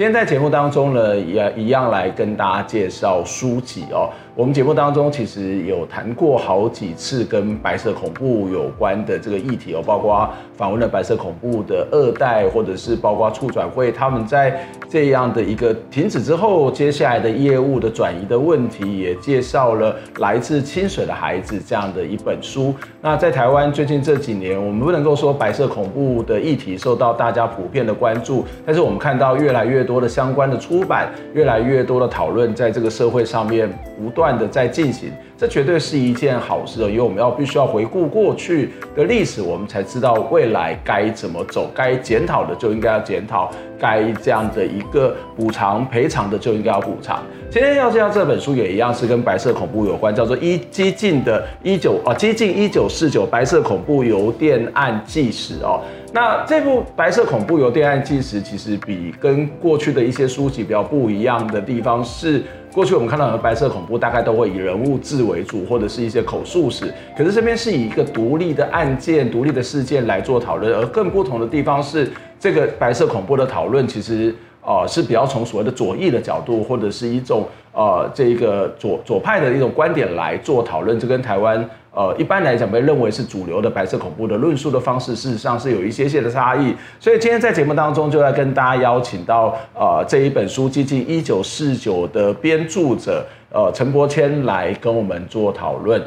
[0.00, 4.08] 今天在节目当中呢，也一样来跟大家介绍书籍哦。
[4.40, 10.26] 我们节目当中其实有谈过好几次跟白色恐怖有关的这个议题哦，包括
[10.56, 22.74] 访问了白色恐怖的二代，或者是包括促转会他们在这样的一个停止之后，接下来的业务的转移的问题，也介绍了来自清水的孩子这样的一本书。
[23.02, 33.70] 那在台湾最近这几年，我们不能够说白色恐怖的议题受到大家普遍的关注，但是我们看到越来越多的相关的出版，越来越多的讨论，在这个社会上面
[34.02, 34.29] 不断。
[34.38, 47.22] 的在进行，这绝对是一件好事哦，因为我们要必须要回顾过去的历史，我们才知道未来该怎么走，该检讨的就应该要检讨，该这样的一个补偿赔偿的就应该要补偿。
[47.50, 55.80] 今天要介绍这本书也一样是跟白色恐怖有关，叫做《一激进的一九啊激进一九四九白色恐怖邮电案纪实》哦。
[56.12, 62.44] 那这部《白色恐怖邮电案纪实》其实比跟过去的一些书籍比较不一样的地方是。
[62.72, 66.92] 过去我们看到的白色恐怖，大概都会以人物志为主，或者是一些口述史。
[67.16, 70.72] 可是这边是以一个独立的案件、独立的事件来做讨论。
[70.72, 80.98] 而更不同的地方是，这个白色恐怖的讨论，其实呃是比较从所谓的左翼的角度，或者是一种呃这一个左左派的一种观点来做讨论。
[80.98, 81.68] 这跟台湾。
[81.92, 86.72] 呃，一般来讲被认为是主流的白色恐怖的论述的方式，事实上是有一些些的差异。
[87.00, 96.00] 所以今天在节目当中，就要跟大家邀请到呃这一本书《接近一九四九》的编著者呃陈伯谦来跟我们做讨论。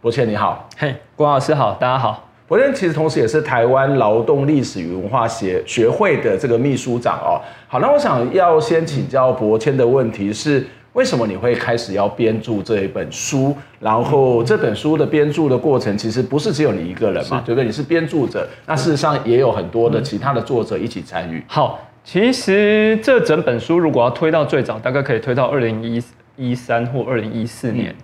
[0.00, 2.24] 伯谦你好，嘿，郭老师好，大家好。
[2.48, 7.36] 伯谦其实同时也是台湾劳动历史与文化协学会的这个秘书长哦。
[7.68, 10.66] 好，那我想要先请教伯谦的问题是。
[10.96, 13.54] 为什么你会开始要编著这一本书？
[13.78, 17.66] 然后这本书的编著的过程，其实不是只有你一个人嘛，对不对？
[17.66, 21.44] 你是编著者，那事实上也有很多的其他的作者一起参与。
[21.48, 26.02] 好，其实这整本书如果要推到最早，大概可以推到二零一
[26.34, 27.94] 一三或二零一四年，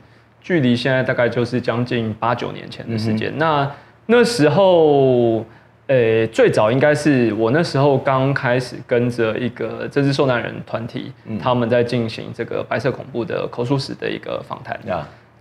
[0.43, 3.33] 距离现在大概就是将近八九年前的时间。
[3.39, 3.71] 那
[4.05, 5.43] 那时候。
[5.89, 14.79] 呃、欸，最早应该是我那时候刚开始跟着一个政治受难人团体，嗯、他们在进行这个白色恐怖的口述史的一个访谈。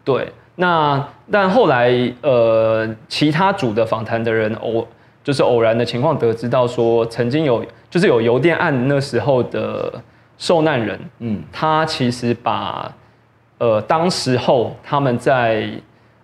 [0.04, 1.92] 对，那但后来
[2.22, 4.86] 呃，其他组的访谈的人偶
[5.24, 9.94] 就是偶然的情况得知到说，曾经有就是有邮电案那时候的
[10.40, 12.92] 受难人，嗯，他其实把
[13.60, 15.70] 呃当时候他们在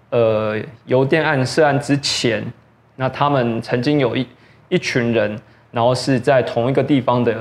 [0.09, 0.57] 呃
[0.87, 2.43] 邮电案涉案之前。
[2.97, 4.27] 那他们曾经有一
[4.67, 5.39] 一群人，
[5.71, 7.33] 然后是在同一个地方的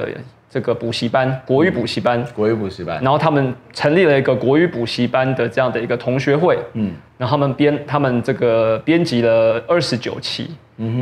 [0.49, 10.51] 这个补习班，国语补习班，国语补习班，然后他们成立了一个国语补习班的这样的一个同学会，嗯，然后他们编他们这个编辑了二十九期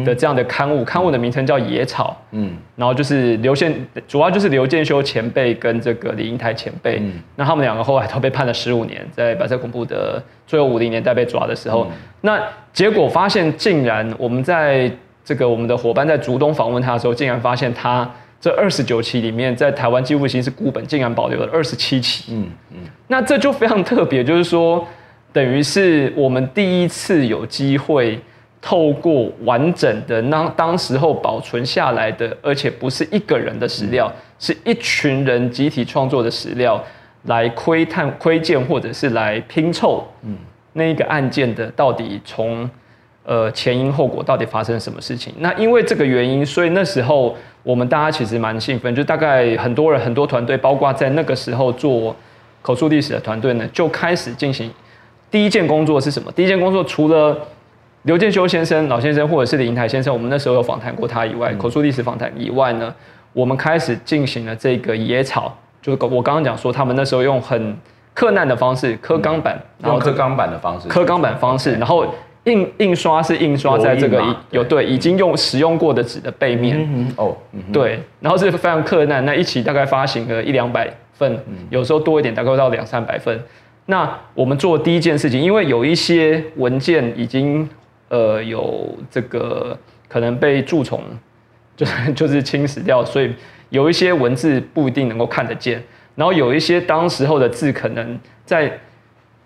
[0.04, 3.74] 的这样的刊物，刊物的名称叫《野草》，嗯，然后就是刘建，
[4.06, 11.86] 主要就是刘建修前辈跟这个李英台前辈，嗯，那他们两个后来都被判了十五年，在白色恐怖的最后五零年代被抓的时候，
[12.20, 12.40] 那。
[12.74, 14.90] 结果发现，竟然我们在
[15.24, 18.10] 这个我们的伙伴在竹东访问他的时候，竟然发现他
[18.40, 22.34] 这二十九期里面，在台湾纪录新孤本竟然保留了二十七期。
[22.34, 24.84] 嗯嗯，那这就非常特别，就是说，
[25.32, 28.18] 等于是我们第一次有机会
[28.66, 36.82] 透过完整的那当时候保存下来的，而且不是一个人的史料，是一群人集体创作的史料，
[37.24, 40.02] 来窥探、窥见，或者是来拼凑。
[40.22, 40.34] 嗯。
[40.72, 42.68] 那一个案件的到底从
[43.22, 45.34] 呃前因后果到底发生什么事情？
[45.40, 52.16] 那因为这个原因，所以那时候我们大家其实蛮兴奋，就大概很多人很多团队，包括在那个时候做
[52.62, 54.70] 口述历史的团队呢，就开始进行
[55.30, 56.32] 第一件工作是什么？
[56.32, 57.38] 第一件工作除了
[58.04, 62.94] 刘建修先生老先生或者是李英台先生，我们那时候有访谈过他以外，口述历史访谈以外呢，
[63.34, 67.76] 我们开始进行了这个野草，就是我刚刚讲说他们那时候用很。
[68.16, 72.06] 克难的方式，刻钢板，然后刻钢板的方式，刻钢板方式，然后
[72.44, 77.12] 印印刷是印刷在这个有对已经用使用过的纸的背面。
[77.16, 77.36] 哦，
[77.72, 81.36] 对，然后是非常克难，那一期大概发行了一两百份，
[81.70, 83.36] 有时候多一点，大概到两三百份。
[83.86, 87.68] 那我们做第一件事情，因为有一些文件已经
[88.14, 89.76] 呃有这个
[90.08, 91.02] 可能被蛀虫
[91.76, 93.34] 就是就是侵蚀掉，所以
[93.70, 95.82] 有一些文字不一定能够看得见，
[96.14, 98.72] 然后有一些当时候的字可能在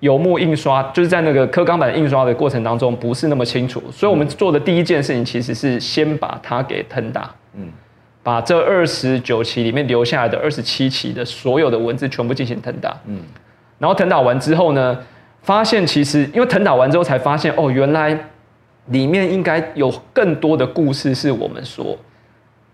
[0.00, 7.66] 油墨印刷，就是在那个刻钢板印刷的过程当中不是那么清楚，所以我们做的第一件事情其实是先把它给腾打，嗯，
[8.22, 13.22] 把这二十九期里面留下来的二十七期的所有的文字全部进行腾打，嗯。
[13.78, 14.98] 然后腾打完之后呢，
[15.42, 18.18] 发现其实因为腾打完之后才发现哦，原来
[18.90, 21.96] 里面应该有更多的故事是我们所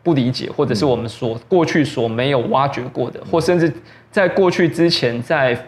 [0.03, 3.73] 不理解，或者是我们所过去所没有挖掘过的，或甚至
[4.11, 5.59] 在过去之前，在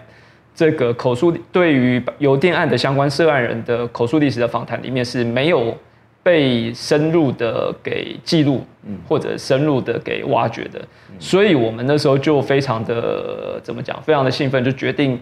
[0.55, 5.77] 这个口述对于邮电案的相关涉案人的口述历史的访谈里面是没有
[6.23, 8.65] 被深入的给记录，
[9.09, 10.81] 或者深入的给挖掘的，
[11.19, 15.19] 所以我们那时候就非常的怎么讲，非常的兴奋，就决定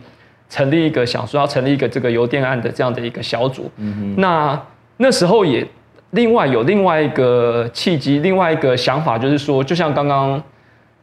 [0.49, 3.71] 成立一个，想说要成立一个这个邮电案的这样的一个小组。
[4.17, 4.61] 那
[4.97, 5.67] 那时候也
[6.11, 10.43] 另外有另外一个契机，另外一个想法就是说，就像刚刚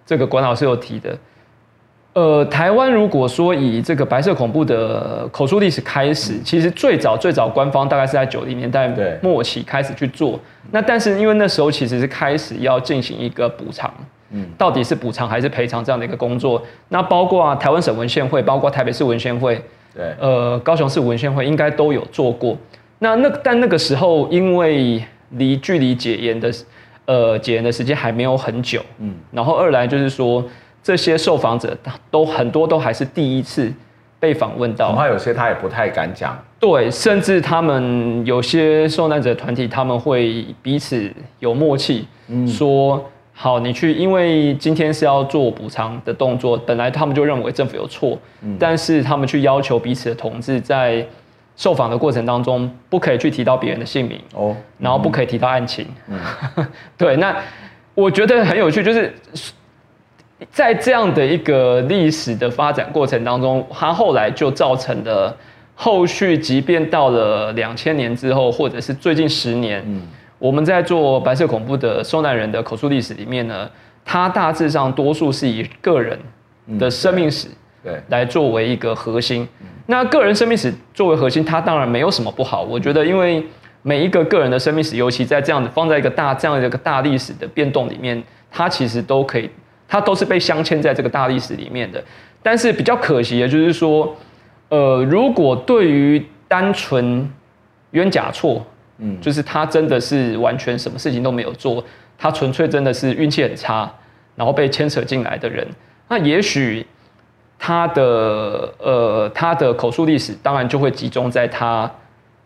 [0.06, 1.18] 这个管老师有提的。
[2.14, 8.90] 呃，台湾如果说以这个白色恐怖的口述历史开始，其实最早最早官方大概是在九零年代
[9.22, 10.38] 末期开始去做。
[10.72, 13.90] 那但是因为那时候其实是开始要进行一个补偿，
[14.32, 16.62] 嗯，到底是补偿还是赔偿这样的一个工作。
[16.90, 19.62] 那包括啊，台湾省文献会，包括台北市文献会，
[19.96, 22.58] 对，呃，高雄市文献会应该都有做过。
[23.04, 26.52] 那那但那个时候因为离距离解严的
[27.06, 30.44] 呃解严的时间还没有很久，嗯，然后二来就是说。
[30.84, 31.78] 这些受访者
[32.10, 33.72] 都很多都还是第一次
[34.20, 36.36] 被访问到，恐怕有些他也不太敢讲。
[36.60, 43.00] 对，甚至他们有些受难者团体，他们会彼此有默契，嗯、说
[43.32, 51.06] 好你去，因为今天是要做补偿的动作，本来他们就认为政府有错，嗯、但是他们去要求彼此的同志在
[51.62, 55.86] 受访的过程当中，不可以去提到别人的姓名哦，然后不可以提到案情。
[56.08, 56.20] 嗯、
[56.98, 57.36] 对，那
[57.94, 59.14] 我觉得很有趣，就是。
[60.52, 65.38] 在这样的一个历史的发展过程当中，它后来就造成了
[65.76, 70.02] 后续，即便到了两千年之后，或者是最近十年，嗯，
[70.40, 73.70] 我们在做白色恐怖的受难人的口述历史里面呢，
[74.04, 76.18] 它大致上多数是以个人
[76.80, 77.48] 的生命史
[77.84, 79.48] 对来作为一个核心。
[79.88, 82.62] 那个人生命史作为核心，它当然没有什么不好。
[82.62, 83.44] 我觉得，因为
[83.82, 89.50] 每一个个人的生命史，尤其在这样的放在一个大这样的一个大历史的变动里面，它其实都可以。
[89.88, 92.02] 它都是被镶嵌在这个大历史里面的，
[92.42, 94.16] 但是比较可惜的就是说，
[94.70, 97.30] 呃，如果对于单纯
[97.92, 98.66] 冤假错，
[99.00, 101.84] 嗯，就是他真的是完全什么事情都没有做，
[102.18, 103.92] 他纯粹真的是运气很差，
[104.38, 105.68] 然后被牵扯进来的人，
[106.08, 106.86] 那也许
[107.64, 111.90] 他的呃他的口述历史当然就会集中在他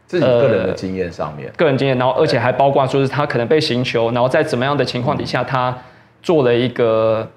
[0.06, 5.76] 自己个人的经验上面，个人经验，然后而且还包括说是他可能被刑求，然后在怎么样的情况底下他。
[6.26, 7.30] 做了一个，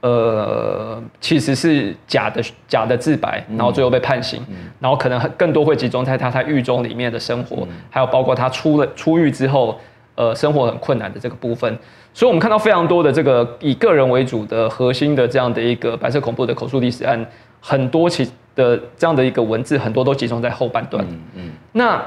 [0.00, 9.78] 呃，其实是假的假的自白，然后最后被判刑，嗯、然后可能更多会集中在他在狱中里面的生活，嗯、还有包括他出了出狱之后，
[10.16, 11.78] 呃，生活很困难的这个部分。
[12.18, 17.24] 所以，我们看到非常多的这个以个人为主的核心的这样的一个白色恐怖的口述历史案，
[17.60, 21.04] 很多其的这样的一个文字，很多都集中在后半段。
[21.08, 22.02] 嗯，嗯那。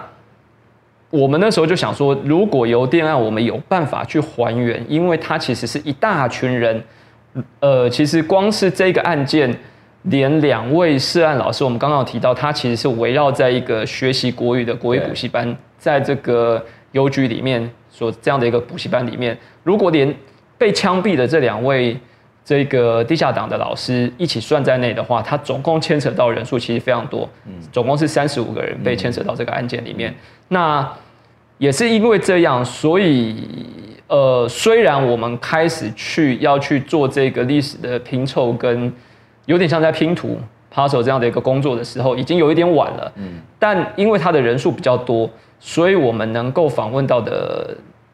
[1.11, 6.81] 我们那时候就想说，如果邮电案我们有办法去还原，因为它其实是一大群人，
[7.59, 9.53] 呃，其实光是这个案件，
[10.03, 20.11] 连两位涉案老师，我们刚刚有提到，他其实是围绕在一个学习国语的国语补习班，在这个邮局里面所这样的一个补习班里面，如果连
[20.57, 21.95] 被枪毙的这两位
[22.43, 27.29] 这个地下党的老师一起算在内的话，他总共牵扯到人数其实非常多，
[27.71, 30.13] 总共是三十五个人被牵扯到这个案件里面。
[30.47, 30.87] 那
[31.57, 33.35] 也是因为这样，所以
[34.07, 38.91] 呃，虽然我们开始去要去做这个历史的拼凑，跟
[39.45, 40.39] 有点像在拼图
[40.73, 43.11] puzzle 这样的一个工作的时候，已经有一点晚了。
[43.17, 45.29] 嗯，但因为他的人数比较多，
[45.61, 47.73] 所以我们能够访问到的。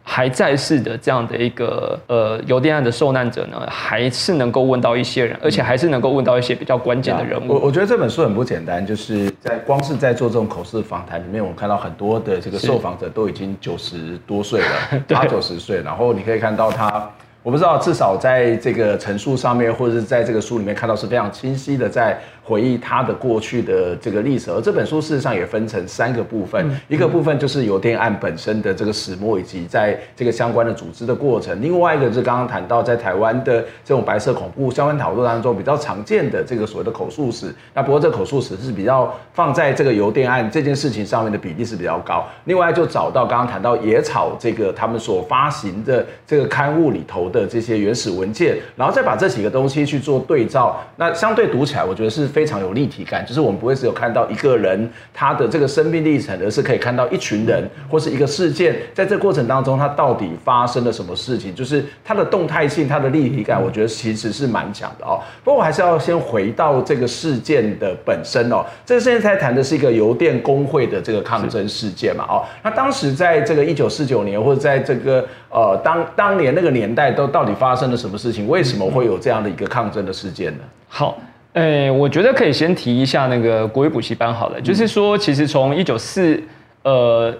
[0.09, 7.51] 还在世的这样的一个呃油电案的受难者呢，还是能够问到一些人，而且还是能够问到一些比较关键的人物。
[7.51, 17.11] 我我觉得这本书很不简单，就是在光是在做这种口述访谈里面，我们看到很多的这个受访者都已经九十多岁了， 八九十岁，然后你可以看到他，
[17.43, 24.49] 我不知道至少在这个陈述上面，或者是在这个书里面看到是非常清晰的在回忆他的过去的这个历史。
[24.49, 37.53] 而这本书事实上也分成三个部分，嗯、一个部分就是邮电案本身的这个始末以及在这个相关的组织的过程，另外一个是刚刚谈到在台湾的这种白色恐怖相关讨论当中比较常见的这个所谓的口述史。
[37.73, 42.25] 那不过这口述史是比较放在这个邮电案这件事情上面的比例是比较高。
[42.45, 65.19] 另外就找到刚刚谈到野草这个他们所发行的这个刊物里头的这些原始文件，然后再把这几个东西去做对照，那相对读起来我觉得是非常有立体感，就是我们不会只有看到一个人他的这个生命历程，而是可以看到一群人或是一个事件，在这过程当中它到底发生了什么事情，就是它的动态性、它的立体感，我觉得其实是蛮强的哦。
[65.43, 78.47] 不过我还是要先回到这个事件的本身哦，这个事件在谈的是一个邮电工会的这个抗争事件嘛哦，那当时在这个一九四九年或者在这个呃当当年那个年代都到底发生了什么事情？
[78.47, 80.63] 为什么会有这样的一个抗争的事件呢？
[80.87, 81.17] 好，
[81.57, 86.41] 诶、欸，我觉得可以先提一下那个国语补习班好了，就是说其实从一九四
[86.83, 87.33] 呃。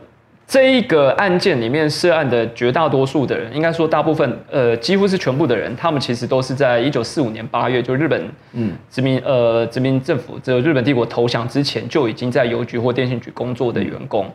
[0.50, 14.26] 这一个案件里面涉案的绝大多数的人，应该说大部分，呃，几乎是全部的人，他们其实都是在一九四五年八月，就日本嗯殖民呃殖民政府，这日本帝国投降之前就已经在邮局或电信局工作的员工。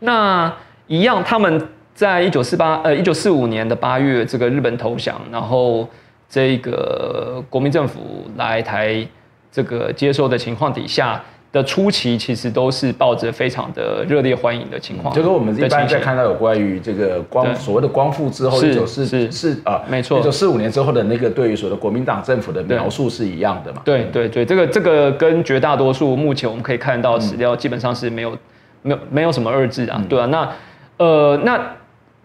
[0.00, 0.52] 那
[0.86, 5.88] 一样，他们在一九四八呃一九四五年的八月，这个日本投降，然后
[6.28, 9.06] 这个国民政府来台
[9.50, 11.22] 这个接收的情况底下。
[11.50, 23.80] 的初期其实都是抱着非常的热烈欢迎的情况，就跟我们一般在看到有关于这个光所谓的光复之后一九四四啊，没错，一九四五年之后的那个对于所谓的国民党政府的描述是一样的嘛？
[23.82, 28.36] 对对对，这个这个跟绝大多数目前我们可以看到史料基本上是没有
[28.82, 30.52] 没有没有什么二致啊，对啊，那
[30.98, 31.58] 呃那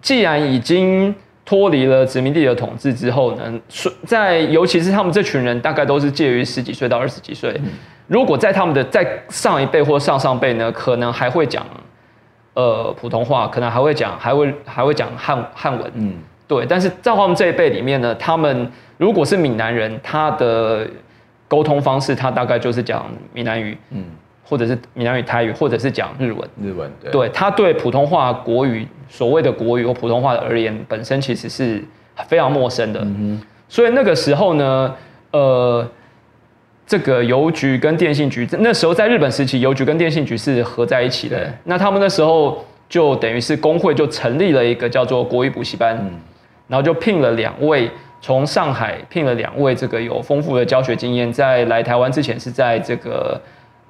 [0.01, 1.15] 既然已经
[1.45, 3.59] 脱离了殖民地的统治之后呢，
[4.05, 7.59] 在尤其是他们这群人大概都是介于十几岁到二十几岁。
[8.07, 11.65] 如果在他们的在上一辈或上上辈呢，可能还会讲，
[12.53, 16.15] 呃，普通话，可能还会讲，还会还会讲汉汉文，嗯，
[16.47, 16.65] 对。
[16.65, 20.87] 但是在他们这一辈里面呢，他们如果是闽南人，他的
[21.47, 24.03] 沟通方式，他大概就是讲闽南语，嗯，
[24.43, 27.11] 或者是闽南语台语，或者是讲日文，日文，对。
[27.11, 31.83] 对，他对普通话国语所谓的国语或普通话而言，本身其实是
[32.27, 32.99] 非常陌生的。
[33.01, 33.41] 嗯。
[33.67, 34.95] 所以那个时候呢，
[35.31, 35.87] 呃。
[36.85, 41.51] 这个邮局跟电信局，那时候在日本时期，邮局跟电信局是合在一起的。
[41.63, 45.97] 那他们那时候就等于是工会就成立了一个叫做国语补习班，
[46.67, 53.41] 然后就聘了两位从上海聘了两位这个有丰富的教学经验，在来台湾之前是在这个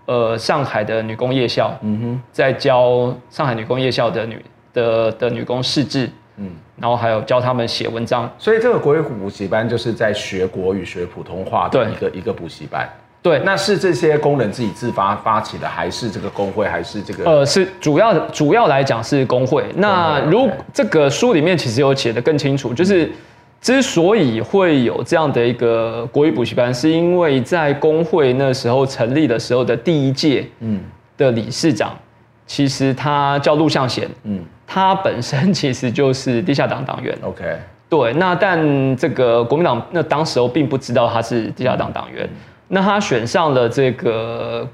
[0.05, 4.43] 呃上海的女工夜校，嗯哼，在教上海女工夜校的女
[4.73, 6.09] 的的女工识字。
[6.35, 12.89] 嗯，然后还有教他们写文章，所以这个国语补习班就是在学国语、学普通话的一个一个补习班。
[13.21, 17.23] 对，那是这些工人自己自发发起的，还是这个工会，还是这个？
[17.23, 19.63] 呃，是主要主要来讲是工会。
[19.75, 23.11] 那如这个书里面其实有写的更清楚，就是
[23.63, 30.81] 之所以会有这样的一个国语补习班，是因为在工会那时候成立的时候的第一届，嗯，
[31.17, 31.97] 的理事长，
[32.45, 34.43] 其实他叫陆向贤，嗯。
[34.65, 37.15] 他本身其实就是地下党党员。
[37.21, 37.43] OK，
[37.87, 42.25] 对，那但这个国民党那当时候并不知道他是地下党党员。
[42.25, 42.35] 嗯、
[42.69, 44.67] 那他选上了这个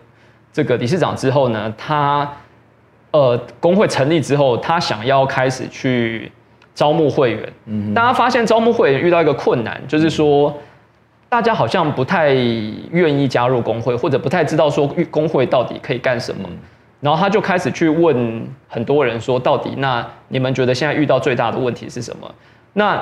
[0.54, 2.32] 这个理事长之后呢，他
[3.12, 6.32] 呃工会成立之后，他想要开始去
[6.80, 7.54] 招募会员。
[7.66, 10.58] 嗯，大家发现招募会员遇到一个困难，就是说
[11.28, 12.34] 大家好像不太
[12.92, 16.44] 愿意加入工会，或者不太知道说工会到底可以干什么。
[16.50, 16.58] 嗯
[17.02, 22.30] 然后他就开始去问很多人说，到底那你们觉得现在遇到最大的问题是什么？
[22.74, 23.02] 那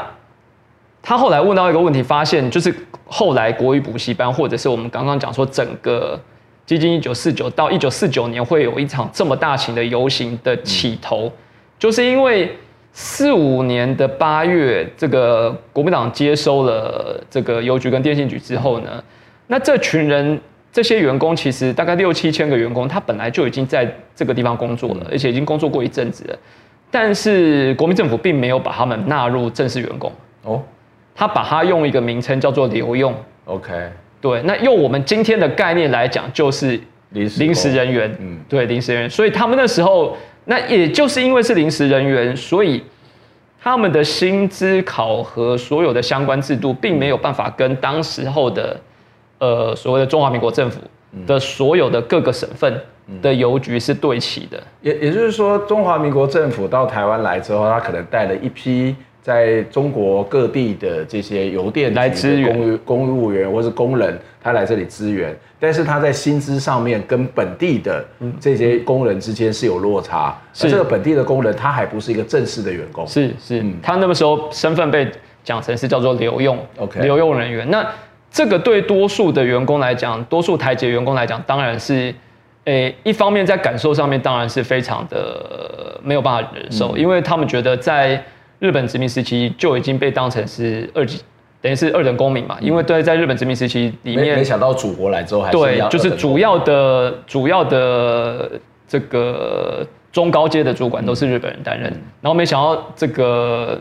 [1.01, 2.71] 他后来问到一个问题，发现就是
[3.05, 6.19] 后来国语补习班，或者是我们刚刚讲说整个
[6.63, 11.31] 基金一九四九到一九四九年会有一场这么大型的游行的起头，
[11.79, 12.55] 就是因为
[12.99, 19.03] 四五年的八月，这个国民党接收了这个邮局跟电信局之后呢，
[19.45, 20.39] 那这群人。
[20.69, 26.37] 这些员工其实大概六七千个员工，他本来就已经在这个地方工作了，而且已经工作过一阵子了。
[26.91, 30.11] 但是国民政府并没有把他们纳入正式员工
[30.43, 30.61] 哦，
[31.15, 33.11] 他把他用一个名称叫做留用。
[33.45, 33.89] OK，
[34.21, 38.15] 对，那用我们今天的概念来讲，就是临时人员。
[38.19, 39.09] 嗯，对，临时人员。
[39.09, 40.15] 所以他们那时候，
[40.47, 42.83] 那也就是因为是临时人员，所以
[43.61, 48.75] 他们的薪资考核所有的相关制度，并没有办法跟当时候的。
[49.39, 50.79] 呃，所谓的中华民国政府
[51.27, 52.75] 的所有的各个省份
[53.21, 58.95] 的邮局是对齐的，也也就是说，中华民国政府到台湾来之后，他可能带了一批
[59.27, 68.05] 在中国各地的这些邮电来支援公公务员或是工人，他来这里支援，但是他在薪资上面跟本地的
[68.39, 70.33] 这些工人之间是有落差。
[70.53, 73.05] 是这个本地的工人，他还不是一个正式的员工。
[73.05, 75.05] 是是，嗯、他那个时候身份被
[75.43, 77.69] 讲成是叫做留用，OK，留用人员。
[77.69, 77.85] 那
[78.31, 82.15] 这个对多数的员工来讲，多数台籍员工来讲，当然是。
[82.63, 88.21] 诶，一方面在感受上面当然是非常的没有办法忍受，嗯、因为他们觉得在
[88.59, 91.21] 日本殖民时期就已经被当成是二级，
[91.61, 92.57] 等于是二等公民嘛。
[92.59, 98.51] 嗯、因为对，在日本殖民时期里面，没，没想到祖国来之后还是对，就是主要的主要的
[98.87, 103.79] 这个中高阶的主管都是日本人担任，嗯、然后没想到这个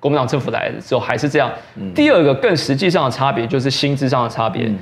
[0.00, 1.50] 国民党政府来的时候还是这样。
[1.76, 4.66] 嗯、第二个更实际上的差别就是薪资上的差别。
[4.66, 4.78] 嗯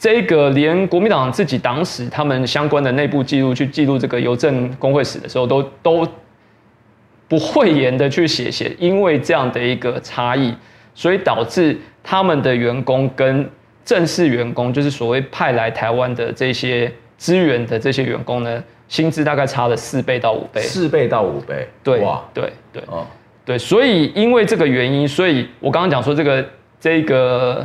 [0.00, 6.06] 这个连国民党自己党史，他们相关的内部记录去记录这个邮政工会史的时候，都都
[7.28, 10.54] 不讳言的去写写，因为这样的一个差异，
[10.94, 13.48] 所以导致他们的员工跟
[13.84, 20.60] 正式员工，就是所谓派来台湾的这些资源的这些员工呢，薪资大概差了四倍到五倍。
[20.62, 23.06] 四倍到五倍，对，哇，对对哦，
[23.44, 26.44] 对，所以因为这个原因，所以我刚刚讲说这个
[26.80, 27.64] 这个。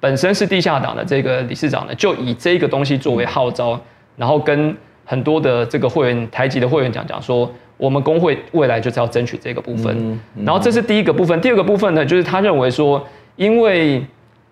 [0.00, 3.80] 本身是地下党的这个理事长呢，就以这个东西作为号召，
[4.16, 4.76] 然后跟
[5.06, 10.20] 很多的这个会员台籍的会员讲讲说，我们工会未来就是要争取这个部分。
[10.44, 13.04] 然后这是第一个部分，第二个部分呢，就是他认为说，
[13.36, 14.04] 因为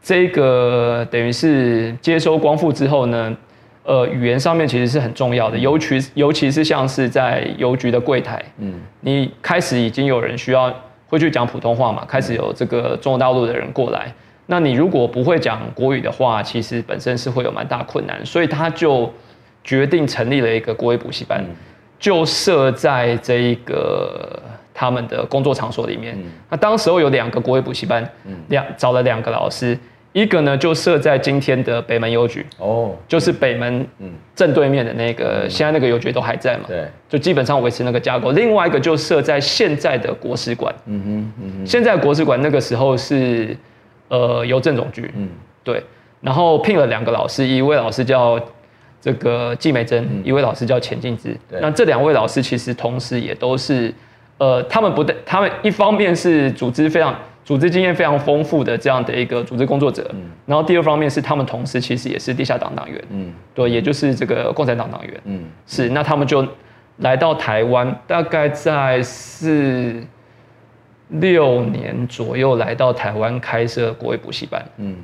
[0.03, 3.37] 这个等于是接收光复之后呢，
[3.85, 10.73] 呃，语言上面其实是很重要的，尤其尤其是像是在邮局的柜台，嗯，你开始已经有人需要
[11.09, 14.13] 会去讲普通话嘛，开始有这个中国大陆的人过来。
[14.47, 19.09] 那你如果不会讲国语的话，其实本身是会有蛮大困难，所以他就
[19.63, 21.55] 决定成立了一个国语补习班，嗯、
[22.03, 24.43] 就设在这一个
[24.75, 26.17] 他们的工作场所里面。
[26.19, 28.07] 嗯、那当时候有两个国语补习班，
[28.49, 29.79] 两、嗯、找了两个老师，
[30.13, 33.87] 一个呢就设在今天的北门邮局，哦，就是北门
[34.35, 38.33] 正对面的那个，嗯、现在那个邮局都还在嘛，对，就基本上维持那个架构。
[38.33, 43.57] 另外一个就设在现在的国史馆，嗯哼，嗯哼，现在国史馆那个时候是。
[44.09, 45.27] 呃，邮政总局，嗯，
[45.65, 45.83] 对，
[46.21, 48.39] 然后聘了两个老师，一位老师叫
[49.03, 51.37] 这个季美珍，嗯、一位老师叫钱敬之。
[51.61, 53.93] 那这两位老师其实同时也都是，
[54.39, 66.47] 呃，他们不对，他们一方面是组织非常组织经验非常丰富的这样的一个组织工作者，嗯，然后第二方面是他们同时其实也是地下党党员，嗯，对，也就是这个共产党党员，嗯，是，那他们就
[66.99, 70.03] 来到台湾，大概在是。
[71.21, 74.97] 六年左右来到台湾开设国语补习班，嗯，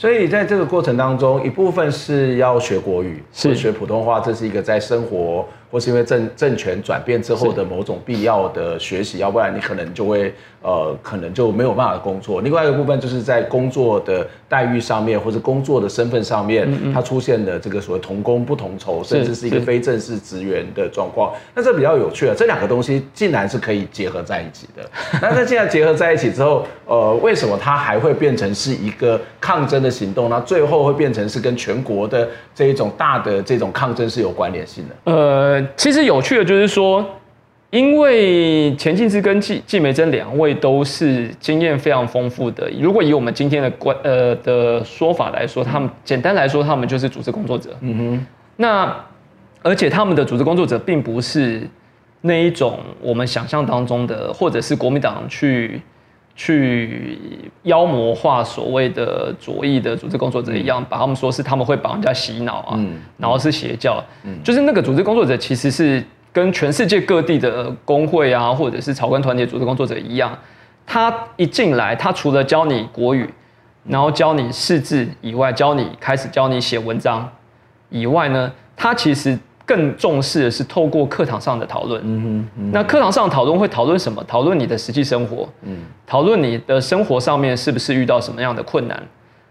[0.00, 5.46] 所以在这个过程当中，一部分是要学国语，是学普通话，这是一个在生活。
[5.70, 12.40] 或是因为政政权转变之后的某种必要的学习，要不然你可能就会呃，可能就没有办法工作。
[12.40, 21.32] 另外一个部分就是在工作的待遇上面，或者工作的身份上面，它出现的这个所谓同工不同酬，甚至是一个非正式职员的状况。
[21.54, 24.82] 那这比较有趣啊，这两个东西竟然是可以结合在一起的。
[25.22, 30.28] 那它既然结合在一起之后，呃，为什么它还会变成是一个抗争的行动？
[30.28, 35.12] 那最后会变成是跟全国的这一种大的这种抗争是有关联性的？
[35.12, 35.59] 呃。
[35.76, 37.04] 其实有趣的就是说，
[37.70, 42.70] 因为钱进之跟季季梅珍两位都是经验非常丰富的。
[42.80, 47.70] 如果以我们今天的观呃的说法来说，他们简单来说，他们就是组织工作者。
[47.80, 48.26] 嗯哼。
[48.56, 48.94] 那
[49.62, 51.68] 而且他们的组织工作者并不是
[52.22, 55.80] 那一种我们想象当中的，或者是国民党去。
[56.42, 57.18] 去
[57.64, 62.80] 妖魔化所谓的左翼的组织工作者一样，把他们说是他们会把人家洗脑啊，
[63.18, 64.02] 然后是邪教，
[64.42, 70.34] 就是那个组织工作者其实是跟全世界各地的工会啊，或者是草根团体组织工作者一样，
[70.86, 73.28] 他一进来，他除了教你国语，
[73.84, 77.30] 然后教你识字以外，教你开始教你写文章
[77.90, 79.38] 以外呢，他其实。
[79.70, 82.02] 更重视的是透过课堂上的讨论。
[82.04, 84.20] 嗯那课堂上的讨论会讨论什么？
[84.24, 85.48] 讨论你的实际生活。
[85.62, 89.00] 嗯，讨论你的生活上面是不是遇到什么样的困难？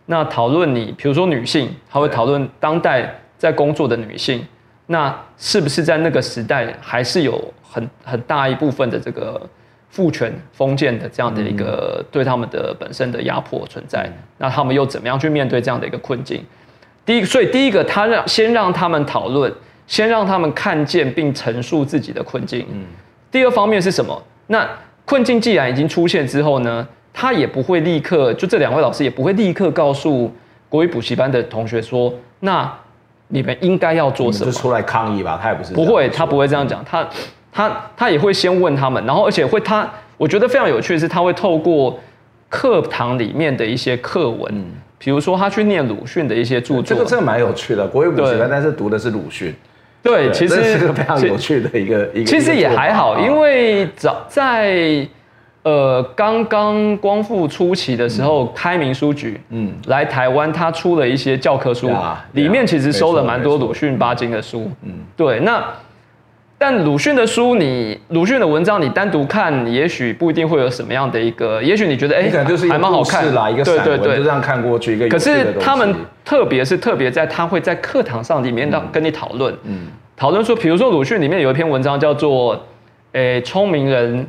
[0.07, 4.45] 那讨论你，比如说女性，她会讨论当代在工作的女性，
[4.87, 9.41] 那是不是在那个时代还是有很很大一部分的这个
[9.87, 14.03] 父权封建的这样的一个对他们的本身的压迫存在？
[14.07, 16.43] 嗯，那他们又怎么样去面对这样的一个困境？
[17.05, 19.49] 第一，所以第一个，他让先让他们讨论。
[19.89, 22.63] 先让他们看见并陈述自己的困境。
[22.71, 22.85] 嗯，
[23.31, 24.23] 第二方面是什么？
[24.47, 24.65] 那
[25.03, 30.31] 困境既然已经出现之后呢，他也不会立刻，就这两位老师也不会立刻告诉
[30.69, 32.71] 国语补习班的同学说，那
[33.29, 34.51] 你们应该要做什么？
[34.51, 35.73] 就出来抗议吧，他也不是。
[35.73, 36.85] 不会，他不会这样讲。
[36.85, 37.09] 他
[37.51, 41.99] 他他也会先问他们，然后而且会他我觉得非常有趣的是，他会透过
[42.47, 44.65] 课堂里面的一些课文，嗯，
[44.99, 47.87] 比如说他去念鲁迅的一些著作，这个这个蛮有趣的。
[47.87, 49.51] 国语补习班，但是读的是鲁迅。
[50.01, 52.25] 对，其实这是个非常有趣的一个一个。
[52.25, 55.05] 其实也还好，因为早在
[55.63, 61.91] 呃刚刚光复初期的时候，开明书局嗯来台湾，他出了一些教科书，
[62.31, 64.71] 里面其实收了蛮多鲁迅巴金的书。
[64.83, 65.41] 嗯，对。
[65.41, 65.63] 那
[66.61, 72.29] 但鲁迅的书，你鲁迅的文章，你单独看，也许不一定会有什么样的一个，也许你觉得哎，
[72.69, 73.33] 还蛮好看。
[73.33, 75.07] 啦，一个散文就这样看过去一个。
[75.07, 75.95] 可是他们
[76.25, 82.53] 特别是特别在他会在课堂上里面跟你讨论，嗯，讨论说，比如说鲁迅里面有一篇文章叫做
[83.13, 84.27] 《诶聪明人、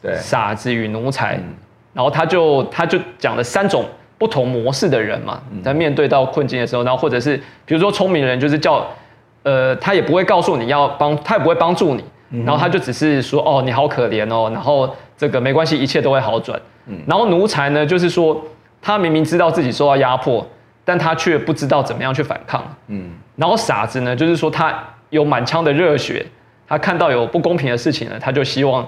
[0.00, 0.14] 对。
[0.14, 1.36] 傻子与奴才》，
[1.92, 3.84] 然后他就他就讲了三种
[4.16, 8.86] 不同模式的人嘛，在面对到困境的时候，然后或者是比如说聪明人就是叫。
[9.44, 12.04] 呃，他也不会告诉你要帮，他也不会帮助你，
[12.44, 16.60] 然后他就只是说，哦，你好可怜哦，然后这个没关系，一切都会好转。
[17.06, 18.42] 然后奴才呢，就是说
[18.80, 20.46] 他明明知道自己受到压迫，
[20.84, 22.62] 但他却不知道怎么样去反抗。
[22.88, 26.24] 嗯，然后傻子呢，就是说他有满腔的热血，
[26.66, 28.86] 他看到有不公平的事情呢，他就希望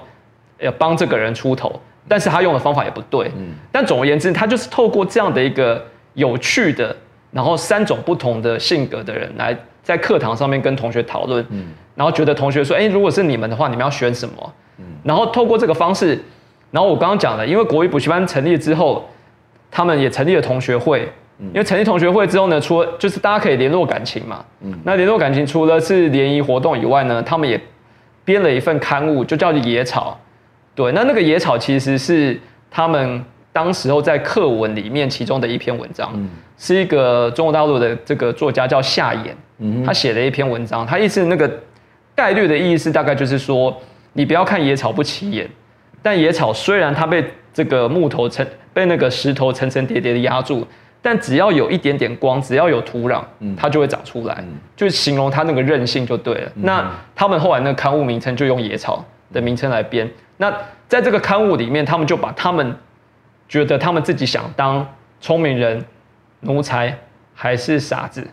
[0.59, 3.31] 要帮这个人出头，但是他用的方法也不对。
[3.37, 6.95] 嗯，但总而言之，他就是透过这样的一个有趣的，
[7.29, 9.55] 然后三种不同的性格的人来。
[9.87, 14.53] 在课堂上面跟同学讨论，嗯然后觉得同学说，哎，如果是你们的话，你们要选什么？
[15.01, 16.21] 然后透过这个方式，
[16.71, 19.07] 然后我刚刚讲了，因为国语补习班成立之后，
[19.71, 27.57] 他们也成立了同学会，因为成立同学会之后呢，除了就是大家可以联络感情嘛，嗯那联络感情除了是联谊活动以外呢，他们也
[28.25, 30.19] 编了一份刊物，就叫《野草》。
[30.75, 32.37] 对，那那个《野草》其实是
[32.69, 33.23] 他们
[33.53, 39.31] 当时候在课文里面其中的一篇文章，嗯是一个中国大陆的这个作家叫夏衍。
[39.85, 41.49] 他写了一篇文章，他意思那个
[42.15, 43.75] 概率的意思大概就是说，
[44.13, 45.49] 你不要看野草不起眼，
[46.01, 50.65] 但野草虽然它被这个木头层被那个石头层层叠叠的压住，
[51.01, 53.23] 但只要有一点点光，只要有土壤，
[53.55, 54.43] 它就会长出来，
[54.75, 56.51] 就形容它那个韧性就对了。
[56.55, 60.09] 那他们后来那个刊物名称就用野草的名称来编。
[60.37, 60.55] 那
[60.87, 62.75] 在这个刊物里面，他们就把他们
[63.49, 64.87] 觉得他们自己想当
[65.19, 65.83] 聪明人、
[66.41, 66.95] 奴才
[67.33, 68.25] 还是傻子。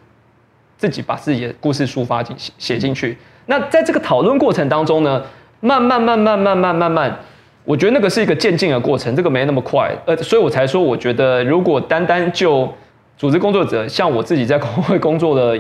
[0.77, 3.17] 自己把自己的故事抒发进写进去。
[3.47, 5.23] 那在这个讨论过程当中呢，
[5.61, 7.19] 慢慢慢慢慢慢慢慢，
[7.65, 9.95] 我觉得那个是一个渐进的过程，这个没那么快。
[10.07, 12.73] 呃，所以我才说，我觉得如果单单就
[13.17, 15.57] 组织工作者，像我自己在工会工作了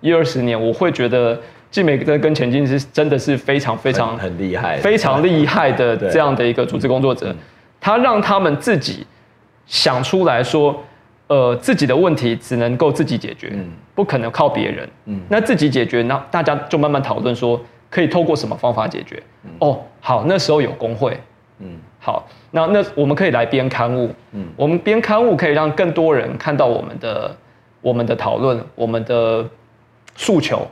[0.00, 1.38] 一二十年，我会觉得
[1.70, 7.34] 季美跟跟前进是真的是非常非常很厉害、非常厉害的这样的一个组织工作者，
[7.80, 9.06] 他让他们自己
[9.66, 10.82] 想出来说。
[11.26, 14.88] 呃，自己的问题只能够自己解决，嗯、不可能靠别人。
[15.06, 17.58] 嗯，那自己解决，那大家就慢慢讨论说，
[17.88, 19.22] 可以透过什么方法解决？
[19.44, 21.18] 嗯、哦，好，那时候有工会。
[21.60, 24.10] 嗯，好，那那我们可以来编刊物。
[24.32, 27.36] 嗯，我们编刊物可以让更多人看到我们的
[27.80, 29.48] 我们的讨论，我们的
[30.16, 30.66] 诉求。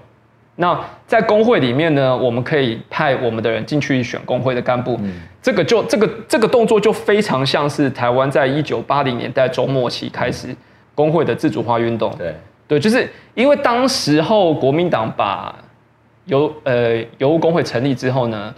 [0.57, 10.55] 那在工会里面呢，我们可以派我们的人进去选工会的干部，嗯、这个就这个这个动作就非常像是台湾在一九八零年代中末期开始
[10.95, 12.15] 工会的自主化运动。
[12.19, 12.35] 对。
[12.69, 15.55] 对，就是因为当时候国民党把
[16.27, 18.55] 邮呃邮务工会成立之后呢，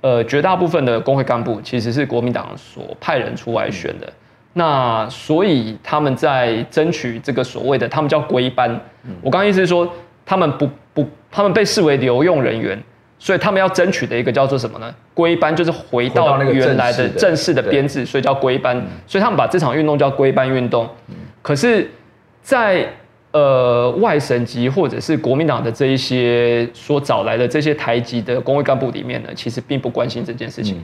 [0.00, 4.12] 呃绝大部分的工会干部其实是国民党所派人出来选的，嗯、
[4.54, 8.68] 那所以他们在争取这个所谓的他们叫归班，
[9.04, 9.88] 嗯、我刚刚意思是说
[10.24, 10.68] 他们不。
[10.96, 11.06] 不，
[11.36, 12.82] 他们被视为留用人员，
[13.18, 14.94] 所以他们要争取的一个叫做什么呢？
[15.12, 18.74] 归班，就是回到原来的正式的编制，所以叫归班。
[19.06, 20.88] 所以他们把这场运动叫归班运动。
[21.42, 21.90] 可是
[22.40, 22.88] 在，在
[23.32, 30.82] 呃外省籍或者是国民党的这一些所找来的这些台籍的工会干部里面呢，其实并不关心这件事情。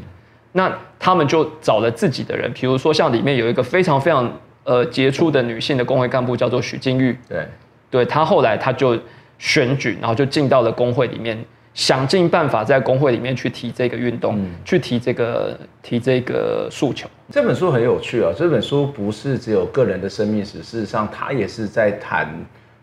[0.53, 4.31] 那他们就找了自己的人，比如说像里面有一个非常非常
[4.65, 7.19] 呃杰出的女性的工会干部，叫做许金玉。
[7.27, 7.47] 对，
[7.89, 8.99] 对他后来她就。
[9.43, 11.37] 选举，然后就进到了工会里面，
[11.75, 17.09] 想尽办法在工会里面去提这个运动，嗯、去提这个提这个诉求。
[17.33, 22.33] 这本书很有趣啊，这本书不是只有个人的生命史，事实上他也是在谈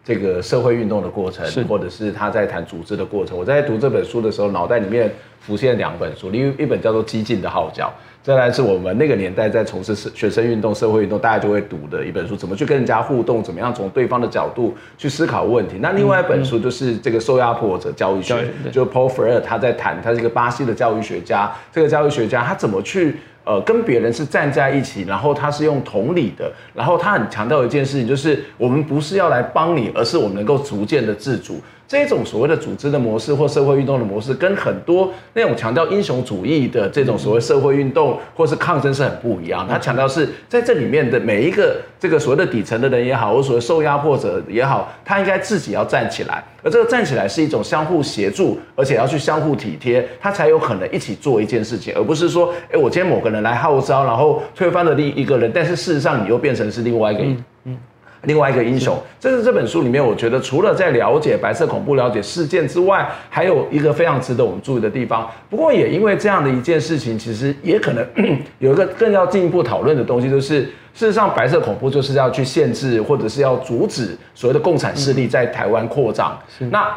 [0.10, 3.38] 这个社会运动的过程，或者是他在谈组织的过程。
[3.38, 5.08] 我在读这本书的时候，脑袋里面
[5.40, 7.94] 浮现两本书，一一本叫做《激进的号角》。
[8.26, 15.78] 再来是我们那个年代在从事学生运动、社会运动，大家就会读的一本书，怎么去跟人家互动，怎么样从对方的角度去思考问题。
[15.80, 21.52] 那另外一本书就是这个受压迫者教育学，就 Paul Freire 他在谈，他是一个巴西的教育学家。
[21.72, 23.16] 这个教育学家他怎么去
[23.50, 31.60] 呃跟别人是站在一起，然后他是用同理的，然后他很强调一件事情，就是我们不是要来帮你，而是我们能够逐渐的自主。
[31.90, 39.68] 这种所谓的组织的模式或社会运动的模式，跟很多那种强调英雄主义的这种所谓社会运动或是抗争是很不一样。
[39.68, 57.34] 他强调是在这里面的每一个这个所谓的底层的人也好，或所谓受压迫者也好，他应该自己要站起来，而这个站起来是一种相互协助，而且要去相互体贴，他才有可能一起做一件事情，而不是说，哎，我今天某个人来号召，然后推翻了另一个人，但是事实上你又变成是另外一个人。
[57.34, 57.78] 嗯嗯
[58.24, 65.30] 另外一个英雄，这是这本书里面，我觉得除了在了解白色恐怖、了解事件之外，还有一个非常值得我们注意的地方。
[65.50, 68.06] 不过也因为这样的一件事情，其实也可能
[68.60, 70.62] 有一个更要进一步讨论的东西，就是
[70.94, 76.38] 事实上白色恐怖就是要去限制或者是要阻止所谓的共产势力在台湾扩张。
[76.72, 76.94] 那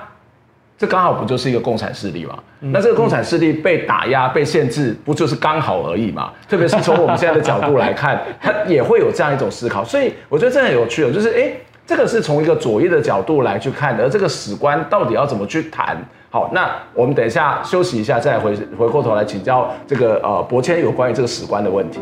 [0.83, 2.37] 这刚好不就是一个共产势力嘛？
[2.59, 6.33] 那这个共产势力被打压、被限制，不就是刚好而已嘛？
[6.49, 9.85] 特别是从我们现在的角度来看， 它也会有这样一种思考。
[9.85, 11.53] 所以我觉得这很有趣哦，就是哎，
[11.87, 15.97] 这个是从一个左翼的角度来去看的，而这个史观到底要怎么去谈？
[16.31, 22.01] 好，那我们等一下休息一下，再回回过头来请教这个呃伯谦有关于这个史观的问题。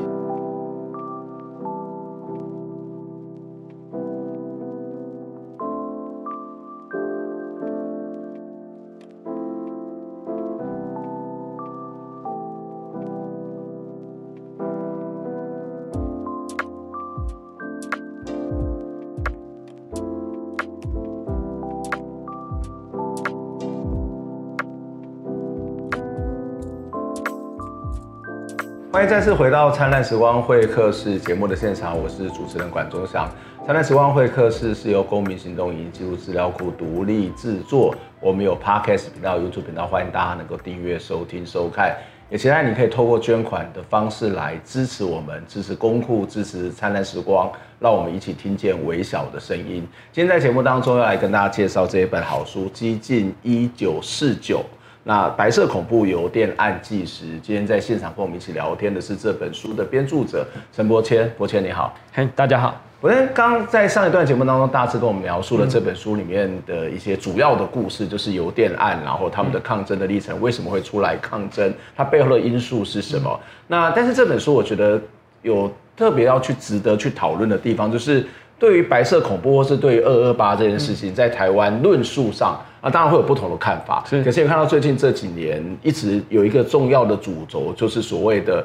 [29.11, 33.29] 再次回到《灿烂时光会客室》节目的现场，我是主持人管中祥。
[33.67, 41.93] 《灿烂时光会客室》是由公民行动影音记录资料库独立制作，我们有 Podcast 频道、YouTube 频道，欢迎大家能够订阅、收听、收看。
[42.31, 47.49] 也期待你可以透过捐款的方式来支持我们，支持公库，支持《灿烂时光》，
[47.81, 49.85] 让我们一起听见微小的声音。
[50.13, 54.59] 今天在节目当中要来跟大家介绍这一本好书《激进一九四九》。
[55.03, 62.79] 那白色恐怖邮电案纪实，今天在现场跟我们一起聊天的是这本书的编著者陈柏谦，柏谦你好，嘿，大家好。
[63.01, 73.41] 柏谦刚在上一段节目当中大致跟我们描述了这本书里面的一些主要的故事，就是邮电案，然后他们的抗争的历程，为什么会出来抗争，它背后的因素是什么？
[73.69, 75.01] 那但是这本书我觉得
[75.41, 78.27] 有特别要去值得去讨论的地方，就是。
[78.61, 84.05] 对于白色恐怖，或是对于二二八这件事情，在台湾论述上啊，当然会有不同的看法。
[84.09, 88.65] 是，可是也看到最近这几年，一直有一个重要的主轴，就是所谓的。